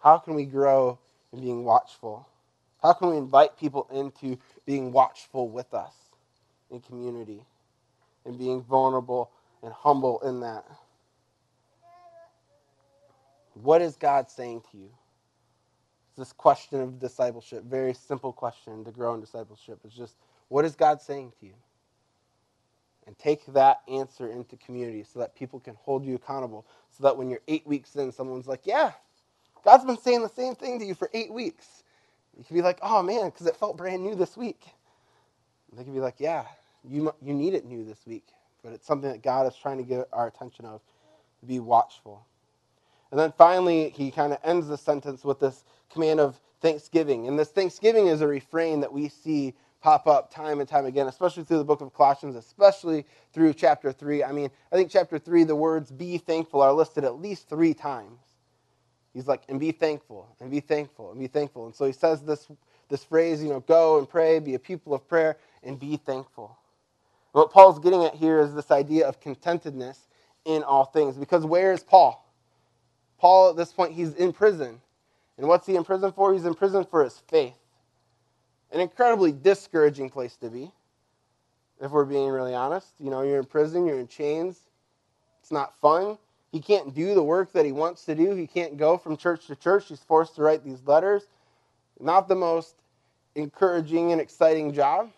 [0.00, 0.98] How can we grow
[1.32, 2.28] in being watchful?
[2.82, 5.94] How can we invite people into being watchful with us
[6.70, 7.44] in community
[8.24, 9.30] and being vulnerable
[9.62, 10.64] and humble in that?
[13.54, 14.90] What is God saying to you?
[16.08, 19.78] It's this question of discipleship, very simple question to grow in discipleship.
[19.84, 20.16] It's just,
[20.48, 21.54] what is God saying to you?
[23.06, 26.66] And take that answer into community so that people can hold you accountable.
[26.90, 28.92] So that when you're eight weeks in, someone's like, yeah,
[29.64, 31.82] God's been saying the same thing to you for eight weeks.
[32.40, 34.62] You could be like, oh man, because it felt brand new this week.
[35.70, 36.46] And they could be like, yeah,
[36.82, 38.28] you, you need it new this week.
[38.64, 40.80] But it's something that God is trying to get our attention of,
[41.40, 42.24] to be watchful.
[43.10, 47.28] And then finally, he kind of ends the sentence with this command of thanksgiving.
[47.28, 51.08] And this thanksgiving is a refrain that we see pop up time and time again,
[51.08, 54.24] especially through the book of Colossians, especially through chapter 3.
[54.24, 57.74] I mean, I think chapter 3, the words be thankful are listed at least three
[57.74, 58.18] times.
[59.12, 61.66] He's like, and be thankful, and be thankful, and be thankful.
[61.66, 62.46] And so he says this,
[62.88, 66.56] this phrase, you know, go and pray, be a people of prayer, and be thankful.
[67.32, 69.98] what Paul's getting at here is this idea of contentedness
[70.44, 71.16] in all things.
[71.16, 72.24] Because where is Paul?
[73.18, 74.80] Paul, at this point, he's in prison.
[75.36, 76.32] And what's he in prison for?
[76.32, 77.54] He's in prison for his faith.
[78.72, 80.70] An incredibly discouraging place to be,
[81.80, 82.88] if we're being really honest.
[83.00, 84.60] You know, you're in prison, you're in chains.
[85.40, 86.16] It's not fun.
[86.50, 88.34] He can't do the work that he wants to do.
[88.34, 89.86] He can't go from church to church.
[89.88, 91.26] He's forced to write these letters.
[92.00, 92.74] Not the most
[93.34, 95.10] encouraging and exciting job.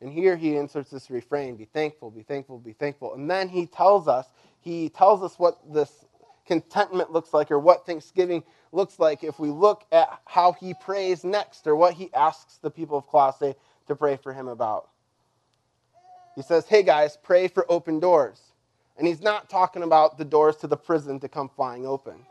[0.00, 3.14] And here he inserts this refrain be thankful, be thankful, be thankful.
[3.14, 4.26] And then he tells us,
[4.60, 6.04] he tells us what this
[6.44, 11.22] contentment looks like or what thanksgiving looks like if we look at how he prays
[11.22, 13.54] next or what he asks the people of Colossae
[13.86, 14.88] to pray for him about.
[16.34, 18.51] He says, Hey guys, pray for open doors.
[18.96, 22.26] And he's not talking about the doors to the prison to come flying open.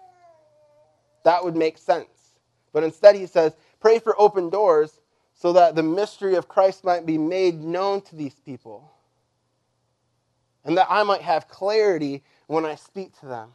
[1.23, 2.07] That would make sense.
[2.73, 4.99] But instead, he says, pray for open doors
[5.33, 8.91] so that the mystery of Christ might be made known to these people.
[10.63, 13.49] And that I might have clarity when I speak to them.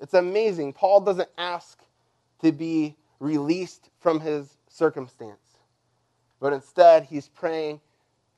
[0.00, 0.72] It's amazing.
[0.74, 1.78] Paul doesn't ask
[2.42, 5.58] to be released from his circumstance,
[6.40, 7.80] but instead, he's praying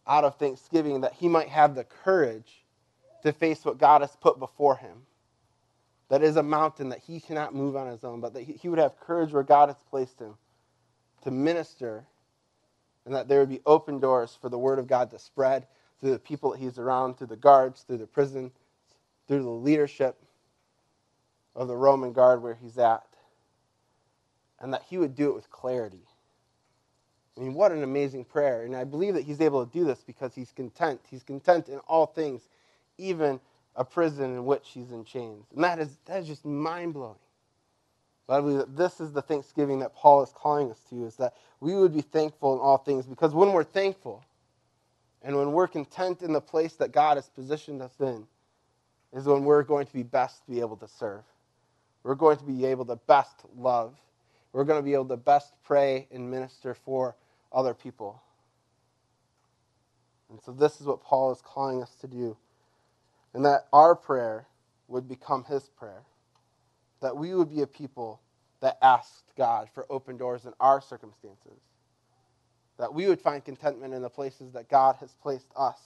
[0.09, 2.65] out of thanksgiving that he might have the courage
[3.23, 5.03] to face what God has put before him.
[6.11, 8.79] That is a mountain that he cannot move on his own, but that he would
[8.81, 10.35] have courage where God has placed him
[11.25, 12.07] to minister,
[13.07, 15.67] and that there would be open doors for the word of God to spread
[16.01, 18.53] through the people that he's around, through the guards, through the prison,
[19.29, 20.19] through the leadership
[21.57, 23.17] of the Roman guard where he's at.
[24.61, 26.07] and that he would do it with clarity.
[27.37, 28.63] I mean, what an amazing prayer.
[28.63, 31.01] And I believe that he's able to do this because he's content.
[31.11, 32.49] He's content in all things,
[32.99, 33.41] even
[33.75, 35.47] a prison in which he's in chains.
[35.55, 37.19] And that is, that is just mind blowing.
[38.27, 41.17] But I believe that this is the thanksgiving that Paul is calling us to, is
[41.17, 43.07] that we would be thankful in all things.
[43.07, 44.25] Because when we're thankful
[45.23, 48.27] and when we're content in the place that God has positioned us in,
[49.13, 51.23] is when we're going to be best to be able to serve.
[52.03, 53.95] We're going to be able to best love.
[54.53, 57.15] We're going to be able to best pray and minister for
[57.57, 58.23] other people.
[60.31, 62.37] And so, this is what Paul is calling us to do.
[63.35, 64.47] And that our prayer
[64.89, 66.03] would become his prayer.
[67.01, 68.21] That we would be a people
[68.61, 71.61] that asked God for open doors in our circumstances.
[72.79, 75.79] That we would find contentment in the places that God has placed us.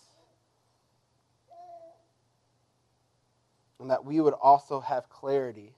[3.79, 5.75] And that we would also have clarity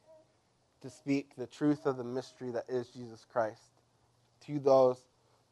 [0.80, 3.62] to speak the truth of the mystery that is Jesus Christ
[4.46, 4.98] to those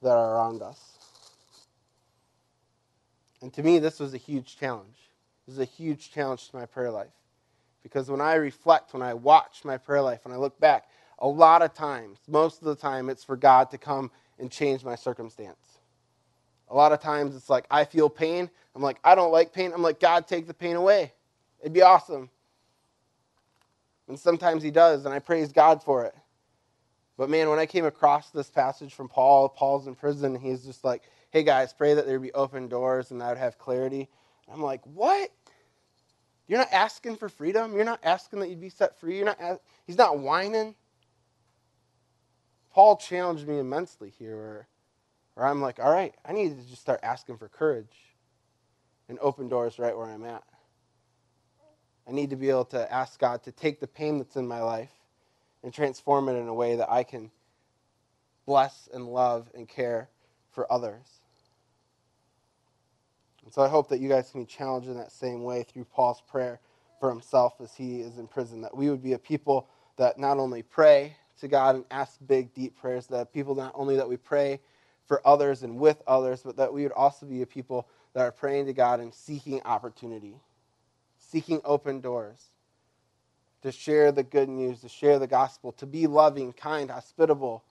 [0.03, 0.81] that are around us.
[3.43, 4.97] And to me, this was a huge challenge.
[5.47, 7.09] This is a huge challenge to my prayer life.
[7.83, 11.29] Because when I reflect, when I watch my prayer life, when I look back, a
[11.29, 14.95] lot of times, most of the time, it's for God to come and change my
[14.95, 15.79] circumstance.
[16.69, 18.49] A lot of times, it's like I feel pain.
[18.75, 19.73] I'm like, I don't like pain.
[19.73, 21.13] I'm like, God, take the pain away.
[21.61, 22.31] It'd be awesome.
[24.09, 26.15] And sometimes He does, and I praise God for it.
[27.21, 30.65] But man, when I came across this passage from Paul, Paul's in prison, and he's
[30.65, 33.59] just like, hey guys, pray that there would be open doors and I would have
[33.59, 34.09] clarity.
[34.47, 35.29] And I'm like, what?
[36.47, 37.75] You're not asking for freedom?
[37.75, 39.17] You're not asking that you'd be set free?
[39.17, 40.75] You're not ask- he's not whining?
[42.73, 44.69] Paul challenged me immensely here where,
[45.35, 48.17] where I'm like, all right, I need to just start asking for courage
[49.11, 50.45] and open doors right where I'm at.
[52.09, 54.63] I need to be able to ask God to take the pain that's in my
[54.63, 55.00] life
[55.63, 57.31] and transform it in a way that I can
[58.47, 60.09] bless and love and care
[60.51, 61.07] for others.
[63.45, 65.85] And so I hope that you guys can be challenged in that same way through
[65.85, 66.61] Paul's prayer
[66.99, 70.39] for himself as he is in prison, that we would be a people that not
[70.39, 74.17] only pray to God and ask big, deep prayers, that people not only that we
[74.17, 74.61] pray
[75.07, 78.33] for others and with others, but that we would also be a people that are
[78.33, 80.37] praying to God and seeking opportunity,
[81.19, 82.51] seeking open doors
[83.63, 87.63] to share the good news, to share the gospel, to be loving, kind, hospitable,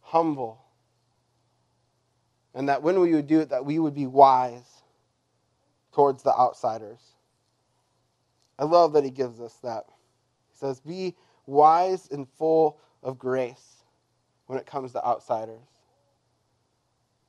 [0.00, 0.60] humble.
[2.54, 4.82] And that when we would do it, that we would be wise
[5.92, 7.00] towards the outsiders.
[8.58, 9.84] I love that he gives us that.
[10.50, 11.14] He says, Be
[11.46, 13.84] wise and full of grace
[14.46, 15.68] when it comes to outsiders.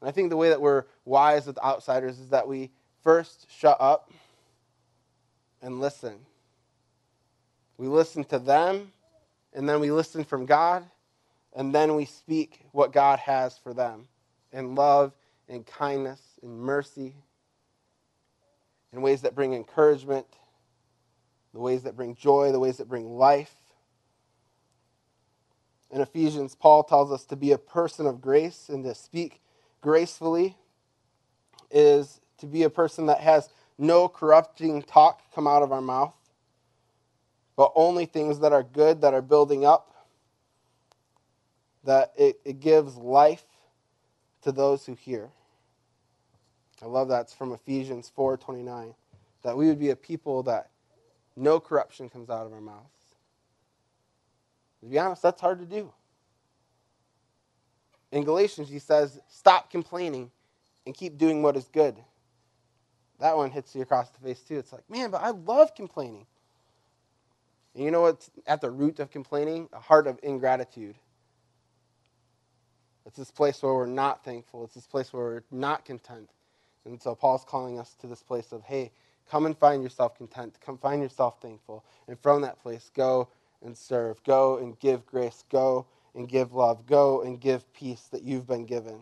[0.02, 2.72] And I think the way that we're wise with outsiders is that we
[3.04, 4.12] first shut up
[5.62, 6.20] and listen.
[7.78, 8.92] We listen to them,
[9.54, 10.84] and then we listen from God,
[11.54, 14.08] and then we speak what God has for them
[14.52, 15.14] in love
[15.48, 17.14] and kindness and mercy,
[18.92, 20.26] in ways that bring encouragement,
[21.54, 23.54] the ways that bring joy, the ways that bring life.
[25.92, 29.42] In Ephesians, Paul tells us to be a person of grace and to speak
[29.82, 30.58] gracefully
[31.72, 36.14] is to be a person that has no corrupting talk come out of our mouth
[37.58, 39.94] but only things that are good, that are building up,
[41.84, 43.44] that it, it gives life
[44.44, 45.30] to those who hear.
[46.82, 47.22] I love that.
[47.22, 48.94] It's from Ephesians 4:29.
[49.44, 50.70] That we would be a people that
[51.36, 53.16] no corruption comes out of our mouths.
[54.82, 55.92] To be honest, that's hard to do.
[58.12, 60.32] In Galatians, he says, stop complaining
[60.86, 61.96] and keep doing what is good.
[63.20, 64.58] That one hits you across the face, too.
[64.58, 66.26] It's like, man, but I love complaining.
[67.78, 69.70] And you know what's at the root of complaining?
[69.72, 70.96] A heart of ingratitude.
[73.06, 74.64] It's this place where we're not thankful.
[74.64, 76.32] It's this place where we're not content.
[76.86, 78.92] And so Paul's calling us to this place of, hey,
[79.30, 80.58] come and find yourself content.
[80.66, 81.86] Come find yourself thankful.
[82.08, 83.28] And from that place, go
[83.64, 84.24] and serve.
[84.24, 85.44] Go and give grace.
[85.48, 86.88] Go and give love.
[86.88, 89.02] Go and give peace that you've been given.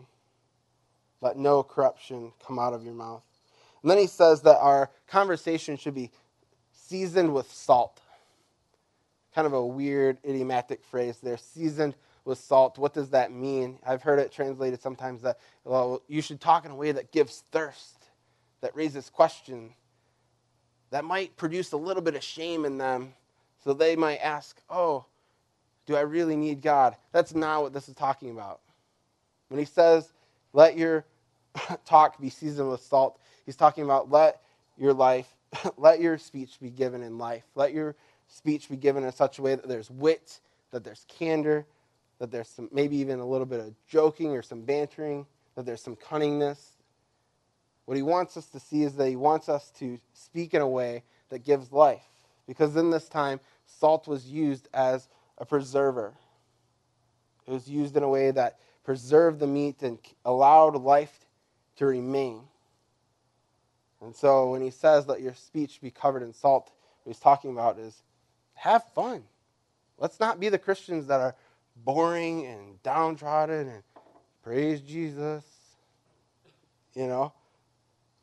[1.22, 3.24] Let no corruption come out of your mouth.
[3.80, 6.10] And then he says that our conversation should be
[6.72, 8.02] seasoned with salt
[9.36, 12.78] kind of a weird idiomatic phrase there seasoned with salt.
[12.78, 13.78] What does that mean?
[13.86, 17.44] I've heard it translated sometimes that, well, you should talk in a way that gives
[17.52, 18.06] thirst,
[18.62, 19.74] that raises question,
[20.90, 23.12] that might produce a little bit of shame in them.
[23.62, 25.04] So they might ask, oh,
[25.84, 26.96] do I really need God?
[27.12, 28.60] That's not what this is talking about.
[29.48, 30.14] When he says,
[30.54, 31.04] let your
[31.84, 34.40] talk be seasoned with salt, he's talking about let
[34.78, 35.28] your life,
[35.76, 37.44] let your speech be given in life.
[37.54, 37.96] Let your
[38.28, 41.66] speech be given in such a way that there's wit, that there's candor,
[42.18, 45.82] that there's some, maybe even a little bit of joking or some bantering, that there's
[45.82, 46.58] some cunningness.
[47.84, 50.68] What he wants us to see is that he wants us to speak in a
[50.68, 52.04] way that gives life.
[52.46, 55.08] Because in this time, salt was used as
[55.38, 56.14] a preserver.
[57.46, 61.26] It was used in a way that preserved the meat and allowed life
[61.76, 62.42] to remain.
[64.00, 66.72] And so when he says, let your speech be covered in salt,
[67.02, 68.02] what he's talking about is
[68.56, 69.22] have fun.
[69.98, 71.34] Let's not be the Christians that are
[71.76, 73.82] boring and downtrodden and
[74.42, 75.44] praise Jesus,
[76.94, 77.32] you know,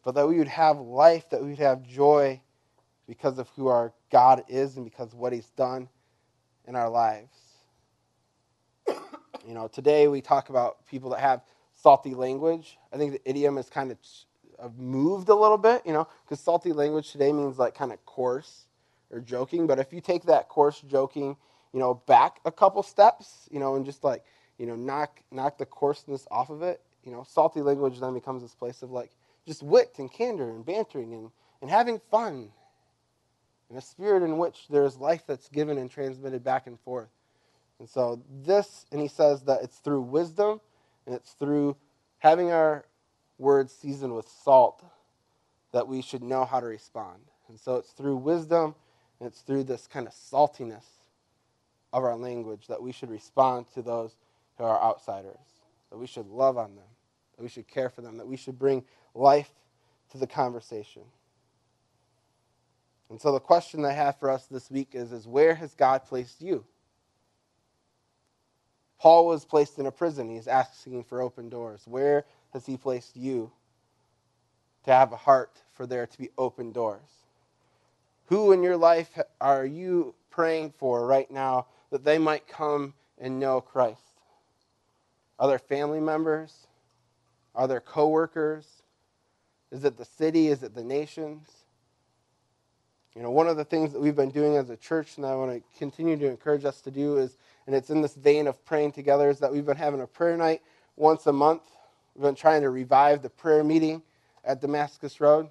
[0.03, 2.41] but that we would have life, that we would have joy
[3.07, 5.87] because of who our God is and because of what he's done
[6.67, 7.37] in our lives.
[9.47, 11.41] You know, today we talk about people that have
[11.73, 12.77] salty language.
[12.93, 13.95] I think the idiom is kind
[14.59, 18.05] of moved a little bit, you know, because salty language today means like kind of
[18.05, 18.67] coarse
[19.13, 19.67] or joking.
[19.67, 21.37] But if you take that coarse joking,
[21.71, 24.23] you know, back a couple steps, you know, and just like,
[24.57, 28.41] you know, knock knock the coarseness off of it, you know, salty language then becomes
[28.41, 29.11] this place of like
[29.47, 32.49] just wit and candor and bantering and, and having fun.
[33.69, 37.09] And a spirit in which there is life that's given and transmitted back and forth.
[37.79, 40.61] And so this, and he says that it's through wisdom
[41.05, 41.75] and it's through
[42.19, 42.85] having our
[43.37, 44.83] words seasoned with salt
[45.71, 47.19] that we should know how to respond.
[47.49, 48.75] And so it's through wisdom
[49.25, 50.85] it's through this kind of saltiness
[51.91, 54.15] of our language that we should respond to those
[54.57, 55.61] who are outsiders,
[55.91, 56.85] that we should love on them,
[57.37, 59.51] that we should care for them, that we should bring life
[60.11, 61.03] to the conversation.
[63.09, 66.05] And so the question I have for us this week is, is where has God
[66.05, 66.65] placed you?
[68.99, 70.29] Paul was placed in a prison.
[70.29, 71.83] He's asking for open doors.
[71.85, 73.51] Where has he placed you
[74.85, 77.22] to have a heart for there to be open doors?
[78.27, 83.39] Who in your life are you praying for right now that they might come and
[83.39, 83.99] know Christ?
[85.39, 86.67] Are there family members?
[87.55, 88.65] Are there coworkers?
[89.71, 90.47] Is it the city?
[90.47, 91.49] Is it the nations?
[93.15, 95.35] You know, one of the things that we've been doing as a church, and I
[95.35, 98.63] want to continue to encourage us to do, is, and it's in this vein of
[98.65, 100.61] praying together, is that we've been having a prayer night
[100.95, 101.61] once a month.
[102.15, 104.01] We've been trying to revive the prayer meeting
[104.43, 105.49] at Damascus Road.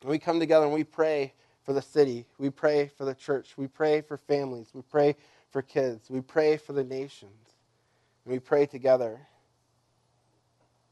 [0.00, 1.34] And we come together and we pray
[1.64, 2.26] for the city.
[2.38, 3.54] We pray for the church.
[3.56, 4.68] We pray for families.
[4.72, 5.16] We pray
[5.50, 6.10] for kids.
[6.10, 7.54] We pray for the nations.
[8.24, 9.20] And we pray together.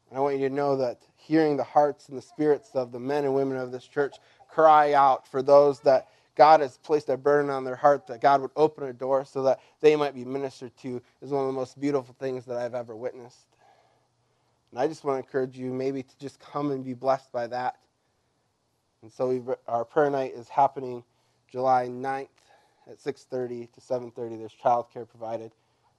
[0.09, 2.99] And I want you to know that hearing the hearts and the spirits of the
[2.99, 4.15] men and women of this church
[4.49, 8.41] cry out for those that God has placed a burden on their heart, that God
[8.41, 11.53] would open a door so that they might be ministered to, is one of the
[11.53, 13.45] most beautiful things that I've ever witnessed.
[14.71, 17.47] And I just want to encourage you maybe to just come and be blessed by
[17.47, 17.77] that.
[19.01, 21.03] And so our prayer night is happening
[21.49, 22.27] July 9th
[22.87, 24.37] at 6.30 to 7.30.
[24.37, 25.51] There's childcare provided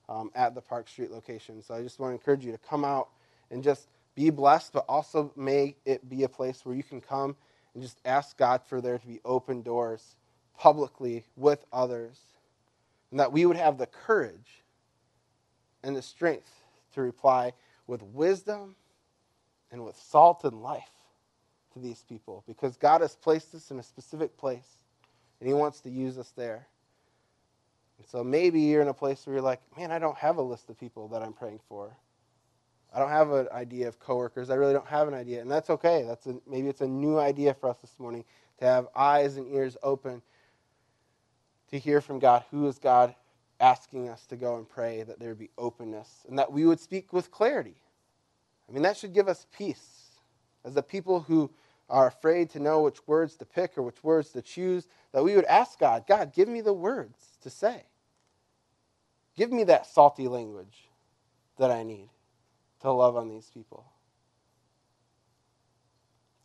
[0.08, 1.62] um, at the Park Street location.
[1.62, 3.08] So I just want to encourage you to come out
[3.50, 7.36] and just be blessed, but also may it be a place where you can come
[7.74, 10.16] and just ask God for there to be open doors
[10.58, 12.18] publicly with others,
[13.10, 14.62] and that we would have the courage
[15.82, 16.52] and the strength
[16.92, 17.52] to reply
[17.86, 18.74] with wisdom
[19.72, 20.90] and with salt and life
[21.72, 24.84] to these people because God has placed us in a specific place
[25.40, 26.66] and He wants to use us there.
[27.98, 30.42] And so maybe you're in a place where you're like, man, I don't have a
[30.42, 31.96] list of people that I'm praying for.
[32.94, 34.50] I don't have an idea of coworkers.
[34.50, 36.04] I really don't have an idea, and that's okay.
[36.06, 38.24] That's a, maybe it's a new idea for us this morning
[38.58, 40.22] to have eyes and ears open
[41.70, 42.44] to hear from God.
[42.50, 43.14] Who is God
[43.60, 47.12] asking us to go and pray that there be openness and that we would speak
[47.12, 47.76] with clarity?
[48.68, 50.10] I mean, that should give us peace
[50.64, 51.50] as the people who
[51.90, 54.88] are afraid to know which words to pick or which words to choose.
[55.12, 57.82] That we would ask God, God, give me the words to say.
[59.36, 60.88] Give me that salty language
[61.58, 62.08] that I need
[62.82, 63.84] to love on these people.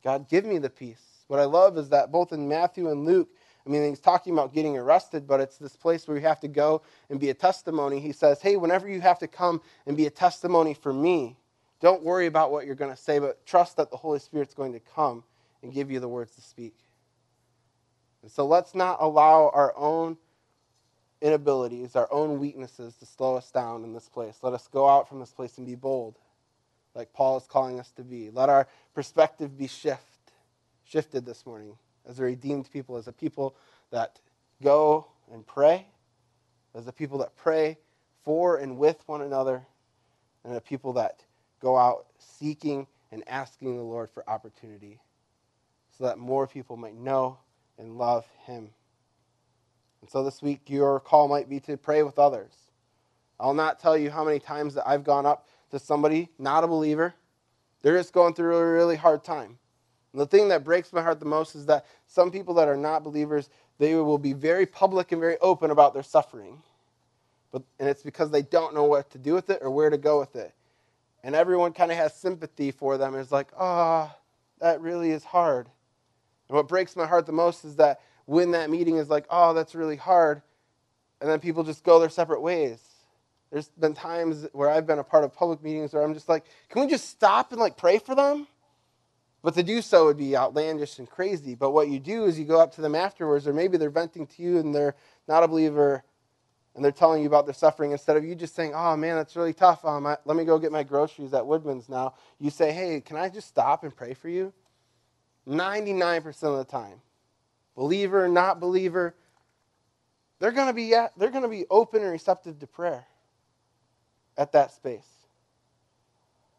[0.03, 1.23] God, give me the peace.
[1.27, 3.29] What I love is that both in Matthew and Luke,
[3.65, 6.47] I mean, he's talking about getting arrested, but it's this place where you have to
[6.47, 7.99] go and be a testimony.
[7.99, 11.37] He says, hey, whenever you have to come and be a testimony for me,
[11.81, 14.73] don't worry about what you're going to say, but trust that the Holy Spirit's going
[14.73, 15.23] to come
[15.61, 16.75] and give you the words to speak.
[18.21, 20.17] And so let's not allow our own
[21.21, 24.39] inabilities, our own weaknesses to slow us down in this place.
[24.41, 26.17] Let us go out from this place and be bold
[26.95, 28.29] like Paul is calling us to be.
[28.31, 30.31] Let our perspective be shift,
[30.85, 31.77] shifted this morning
[32.07, 33.55] as a redeemed people, as a people
[33.91, 34.19] that
[34.63, 35.85] go and pray,
[36.73, 37.77] as a people that pray
[38.23, 39.65] for and with one another,
[40.43, 41.23] and a people that
[41.59, 44.99] go out seeking and asking the Lord for opportunity
[45.97, 47.37] so that more people might know
[47.77, 48.69] and love Him.
[50.01, 52.53] And so this week, your call might be to pray with others.
[53.39, 56.67] I'll not tell you how many times that I've gone up to somebody, not a
[56.67, 57.13] believer.
[57.81, 59.57] They're just going through a really hard time.
[60.13, 62.77] And the thing that breaks my heart the most is that some people that are
[62.77, 66.61] not believers, they will be very public and very open about their suffering.
[67.51, 69.97] But, and it's because they don't know what to do with it or where to
[69.97, 70.53] go with it.
[71.23, 73.15] And everyone kind of has sympathy for them.
[73.15, 74.19] It's like, ah, oh,
[74.59, 75.67] that really is hard.
[76.49, 79.53] And what breaks my heart the most is that when that meeting is like, oh,
[79.53, 80.41] that's really hard,
[81.21, 82.79] and then people just go their separate ways.
[83.51, 86.43] There's been times where I've been a part of public meetings where I'm just like,
[86.69, 88.47] can we just stop and like pray for them?
[89.43, 91.53] But to do so would be outlandish and crazy.
[91.53, 94.25] But what you do is you go up to them afterwards, or maybe they're venting
[94.27, 94.95] to you and they're
[95.27, 96.03] not a believer
[96.75, 97.91] and they're telling you about their suffering.
[97.91, 99.85] Instead of you just saying, oh man, that's really tough.
[99.85, 102.15] Um, I, let me go get my groceries at Woodman's now.
[102.39, 104.51] You say, hey, can I just stop and pray for you?
[105.47, 107.01] 99% of the time,
[107.75, 109.15] believer, not believer,
[110.39, 113.05] they're going to be they're going to be open and receptive to prayer
[114.37, 115.07] at that space.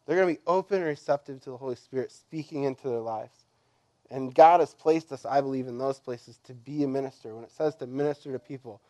[0.06, 3.34] They're going to be open and receptive to the Holy Spirit speaking into their lives.
[4.10, 7.34] And God has placed us, I believe, in those places to be a minister.
[7.34, 8.80] When it says to minister to people,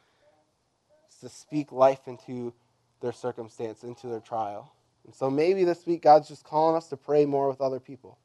[1.07, 2.53] it's to speak life into
[3.01, 4.73] their circumstance, into their trial.
[5.07, 8.19] And so maybe this week God's just calling us to pray more with other people.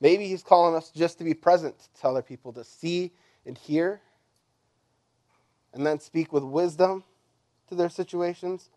[0.00, 3.12] Maybe He's calling us just to be present to other people, to see
[3.46, 4.00] and hear,
[5.74, 7.04] and then speak with wisdom
[7.68, 8.70] to their situations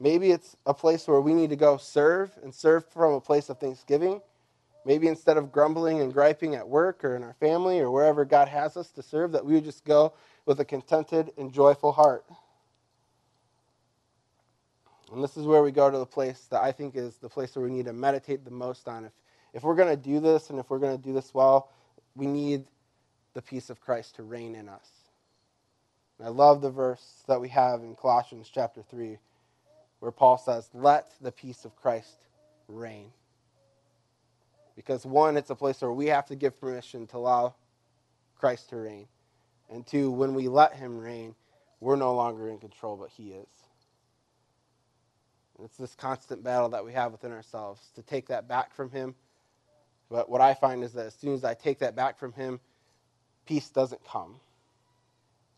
[0.00, 3.48] Maybe it's a place where we need to go serve and serve from a place
[3.48, 4.20] of thanksgiving.
[4.84, 8.48] Maybe instead of grumbling and griping at work or in our family or wherever God
[8.48, 10.12] has us to serve, that we would just go
[10.44, 12.26] with a contented and joyful heart.
[15.12, 17.56] And this is where we go to the place that I think is the place
[17.56, 19.06] where we need to meditate the most on.
[19.06, 19.12] If,
[19.54, 21.70] if we're going to do this and if we're going to do this well,
[22.14, 22.66] we need
[23.32, 24.88] the peace of Christ to reign in us.
[26.18, 29.18] And I love the verse that we have in Colossians chapter 3
[30.00, 32.18] where Paul says, Let the peace of Christ
[32.68, 33.10] reign.
[34.76, 37.54] Because one, it's a place where we have to give permission to allow
[38.36, 39.06] Christ to reign.
[39.70, 41.34] And two, when we let him reign,
[41.80, 43.46] we're no longer in control, but he is.
[45.56, 48.90] And it's this constant battle that we have within ourselves to take that back from
[48.90, 49.14] him.
[50.10, 52.60] But what I find is that as soon as I take that back from him,
[53.46, 54.36] peace doesn't come.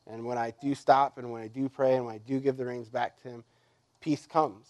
[0.07, 2.57] And when I do stop and when I do pray and when I do give
[2.57, 3.45] the reins back to him,
[4.01, 4.67] peace comes.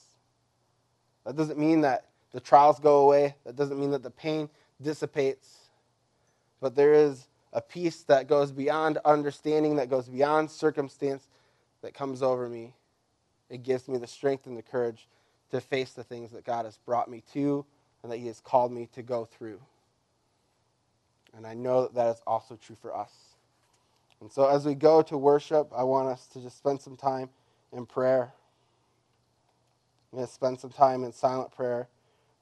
[1.25, 4.49] That doesn't mean that the trials go away, that doesn't mean that the pain
[4.81, 5.71] dissipates,
[6.61, 11.29] but there is a peace that goes beyond understanding, that goes beyond circumstance,
[11.83, 12.75] that comes over me.
[13.49, 15.09] It gives me the strength and the courage
[15.51, 17.65] to face the things that God has brought me to
[18.07, 19.61] and that He has called me to go through.
[21.37, 23.11] And I know that that is also true for us.
[24.21, 27.31] And so as we go to worship, I want us to just spend some time
[27.73, 28.33] in prayer.
[30.13, 31.89] I'm going to spend some time in silent prayer,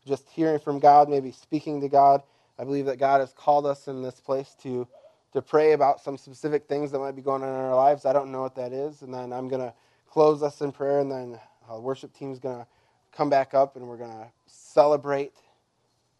[0.07, 2.23] just hearing from God, maybe speaking to God.
[2.59, 4.87] I believe that God has called us in this place to,
[5.33, 8.05] to pray about some specific things that might be going on in our lives.
[8.05, 9.01] I don't know what that is.
[9.01, 9.73] And then I'm going to
[10.11, 11.41] close us in prayer, and then
[11.71, 12.67] the worship team is going to
[13.13, 15.33] come back up, and we're going to celebrate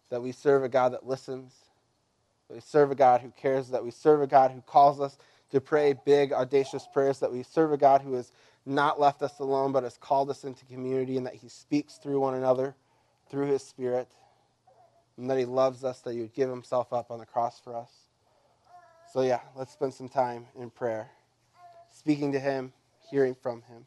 [0.09, 1.53] that we serve a God that listens,
[2.47, 5.17] that we serve a God who cares, that we serve a God who calls us
[5.51, 8.31] to pray big, audacious prayers, that we serve a God who has
[8.65, 12.19] not left us alone, but has called us into community, and that He speaks through
[12.19, 12.75] one another,
[13.29, 14.09] through His Spirit,
[15.17, 17.75] and that He loves us, that He would give Himself up on the cross for
[17.75, 17.91] us.
[19.13, 21.09] So, yeah, let's spend some time in prayer,
[21.91, 22.73] speaking to Him,
[23.09, 23.85] hearing from Him.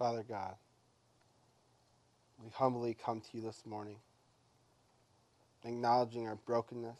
[0.00, 0.54] Father God,
[2.42, 3.98] we humbly come to you this morning,
[5.62, 6.96] acknowledging our brokenness,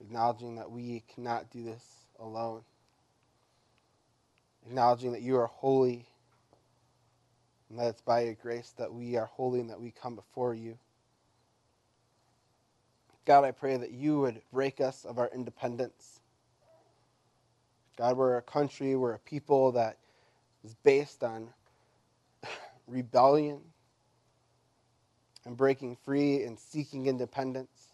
[0.00, 1.84] acknowledging that we cannot do this
[2.20, 2.60] alone,
[4.64, 6.06] acknowledging that you are holy
[7.68, 10.54] and that it's by your grace that we are holy and that we come before
[10.54, 10.78] you.
[13.24, 16.20] God, I pray that you would break us of our independence.
[17.98, 19.98] God, we're a country, we're a people that
[20.66, 21.48] is based on
[22.88, 23.60] rebellion
[25.44, 27.88] and breaking free and seeking independence.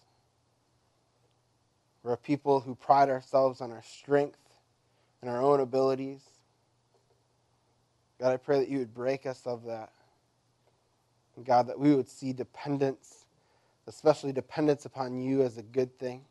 [2.02, 4.38] We're a people who pride ourselves on our strength
[5.20, 6.22] and our own abilities.
[8.18, 9.92] God, I pray that you would break us of that.
[11.36, 13.26] And God, that we would see dependence,
[13.86, 16.22] especially dependence upon you, as a good thing.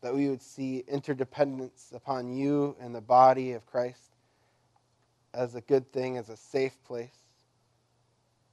[0.00, 4.08] That we would see interdependence upon you and the body of Christ
[5.34, 7.16] as a good thing, as a safe place,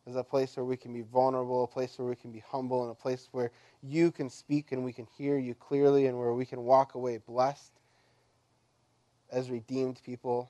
[0.08, 2.84] as a place where we can be vulnerable, a place where we can be humble,
[2.84, 3.52] and a place where
[3.82, 7.18] you can speak and we can hear you clearly, and where we can walk away
[7.18, 7.72] blessed
[9.32, 10.50] as redeemed people.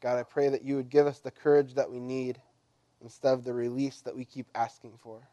[0.00, 2.40] God, I pray that you would give us the courage that we need
[3.02, 5.26] instead of the release that we keep asking for.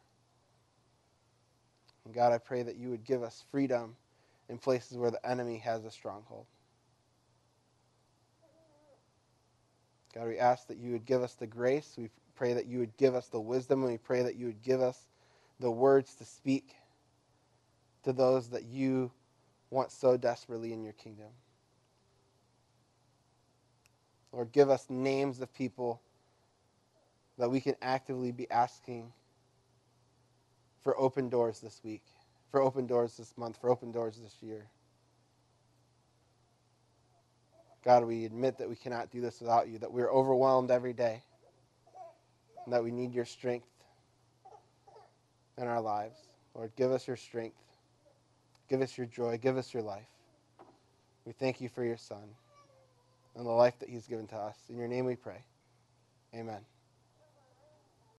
[2.06, 3.96] And God, I pray that you would give us freedom
[4.50, 6.46] in places where the enemy has a stronghold.
[10.14, 11.96] God, we ask that you would give us the grace.
[11.98, 13.82] We pray that you would give us the wisdom.
[13.84, 15.08] And we pray that you would give us
[15.60, 16.76] the words to speak
[18.04, 19.12] to those that you
[19.70, 21.30] want so desperately in your kingdom.
[24.32, 26.02] Lord, give us names of people
[27.38, 29.12] that we can actively be asking
[30.82, 32.04] for open doors this week,
[32.52, 34.68] for open doors this month, for open doors this year.
[37.84, 41.22] God, we admit that we cannot do this without you, that we're overwhelmed every day,
[42.66, 43.68] and that we need your strength
[45.58, 46.18] in our lives.
[46.56, 47.58] Lord, give us your strength.
[48.70, 49.38] Give us your joy.
[49.38, 50.08] Give us your life.
[51.26, 52.24] We thank you for your Son
[53.36, 54.56] and the life that he's given to us.
[54.70, 55.44] In your name we pray.
[56.34, 56.73] Amen.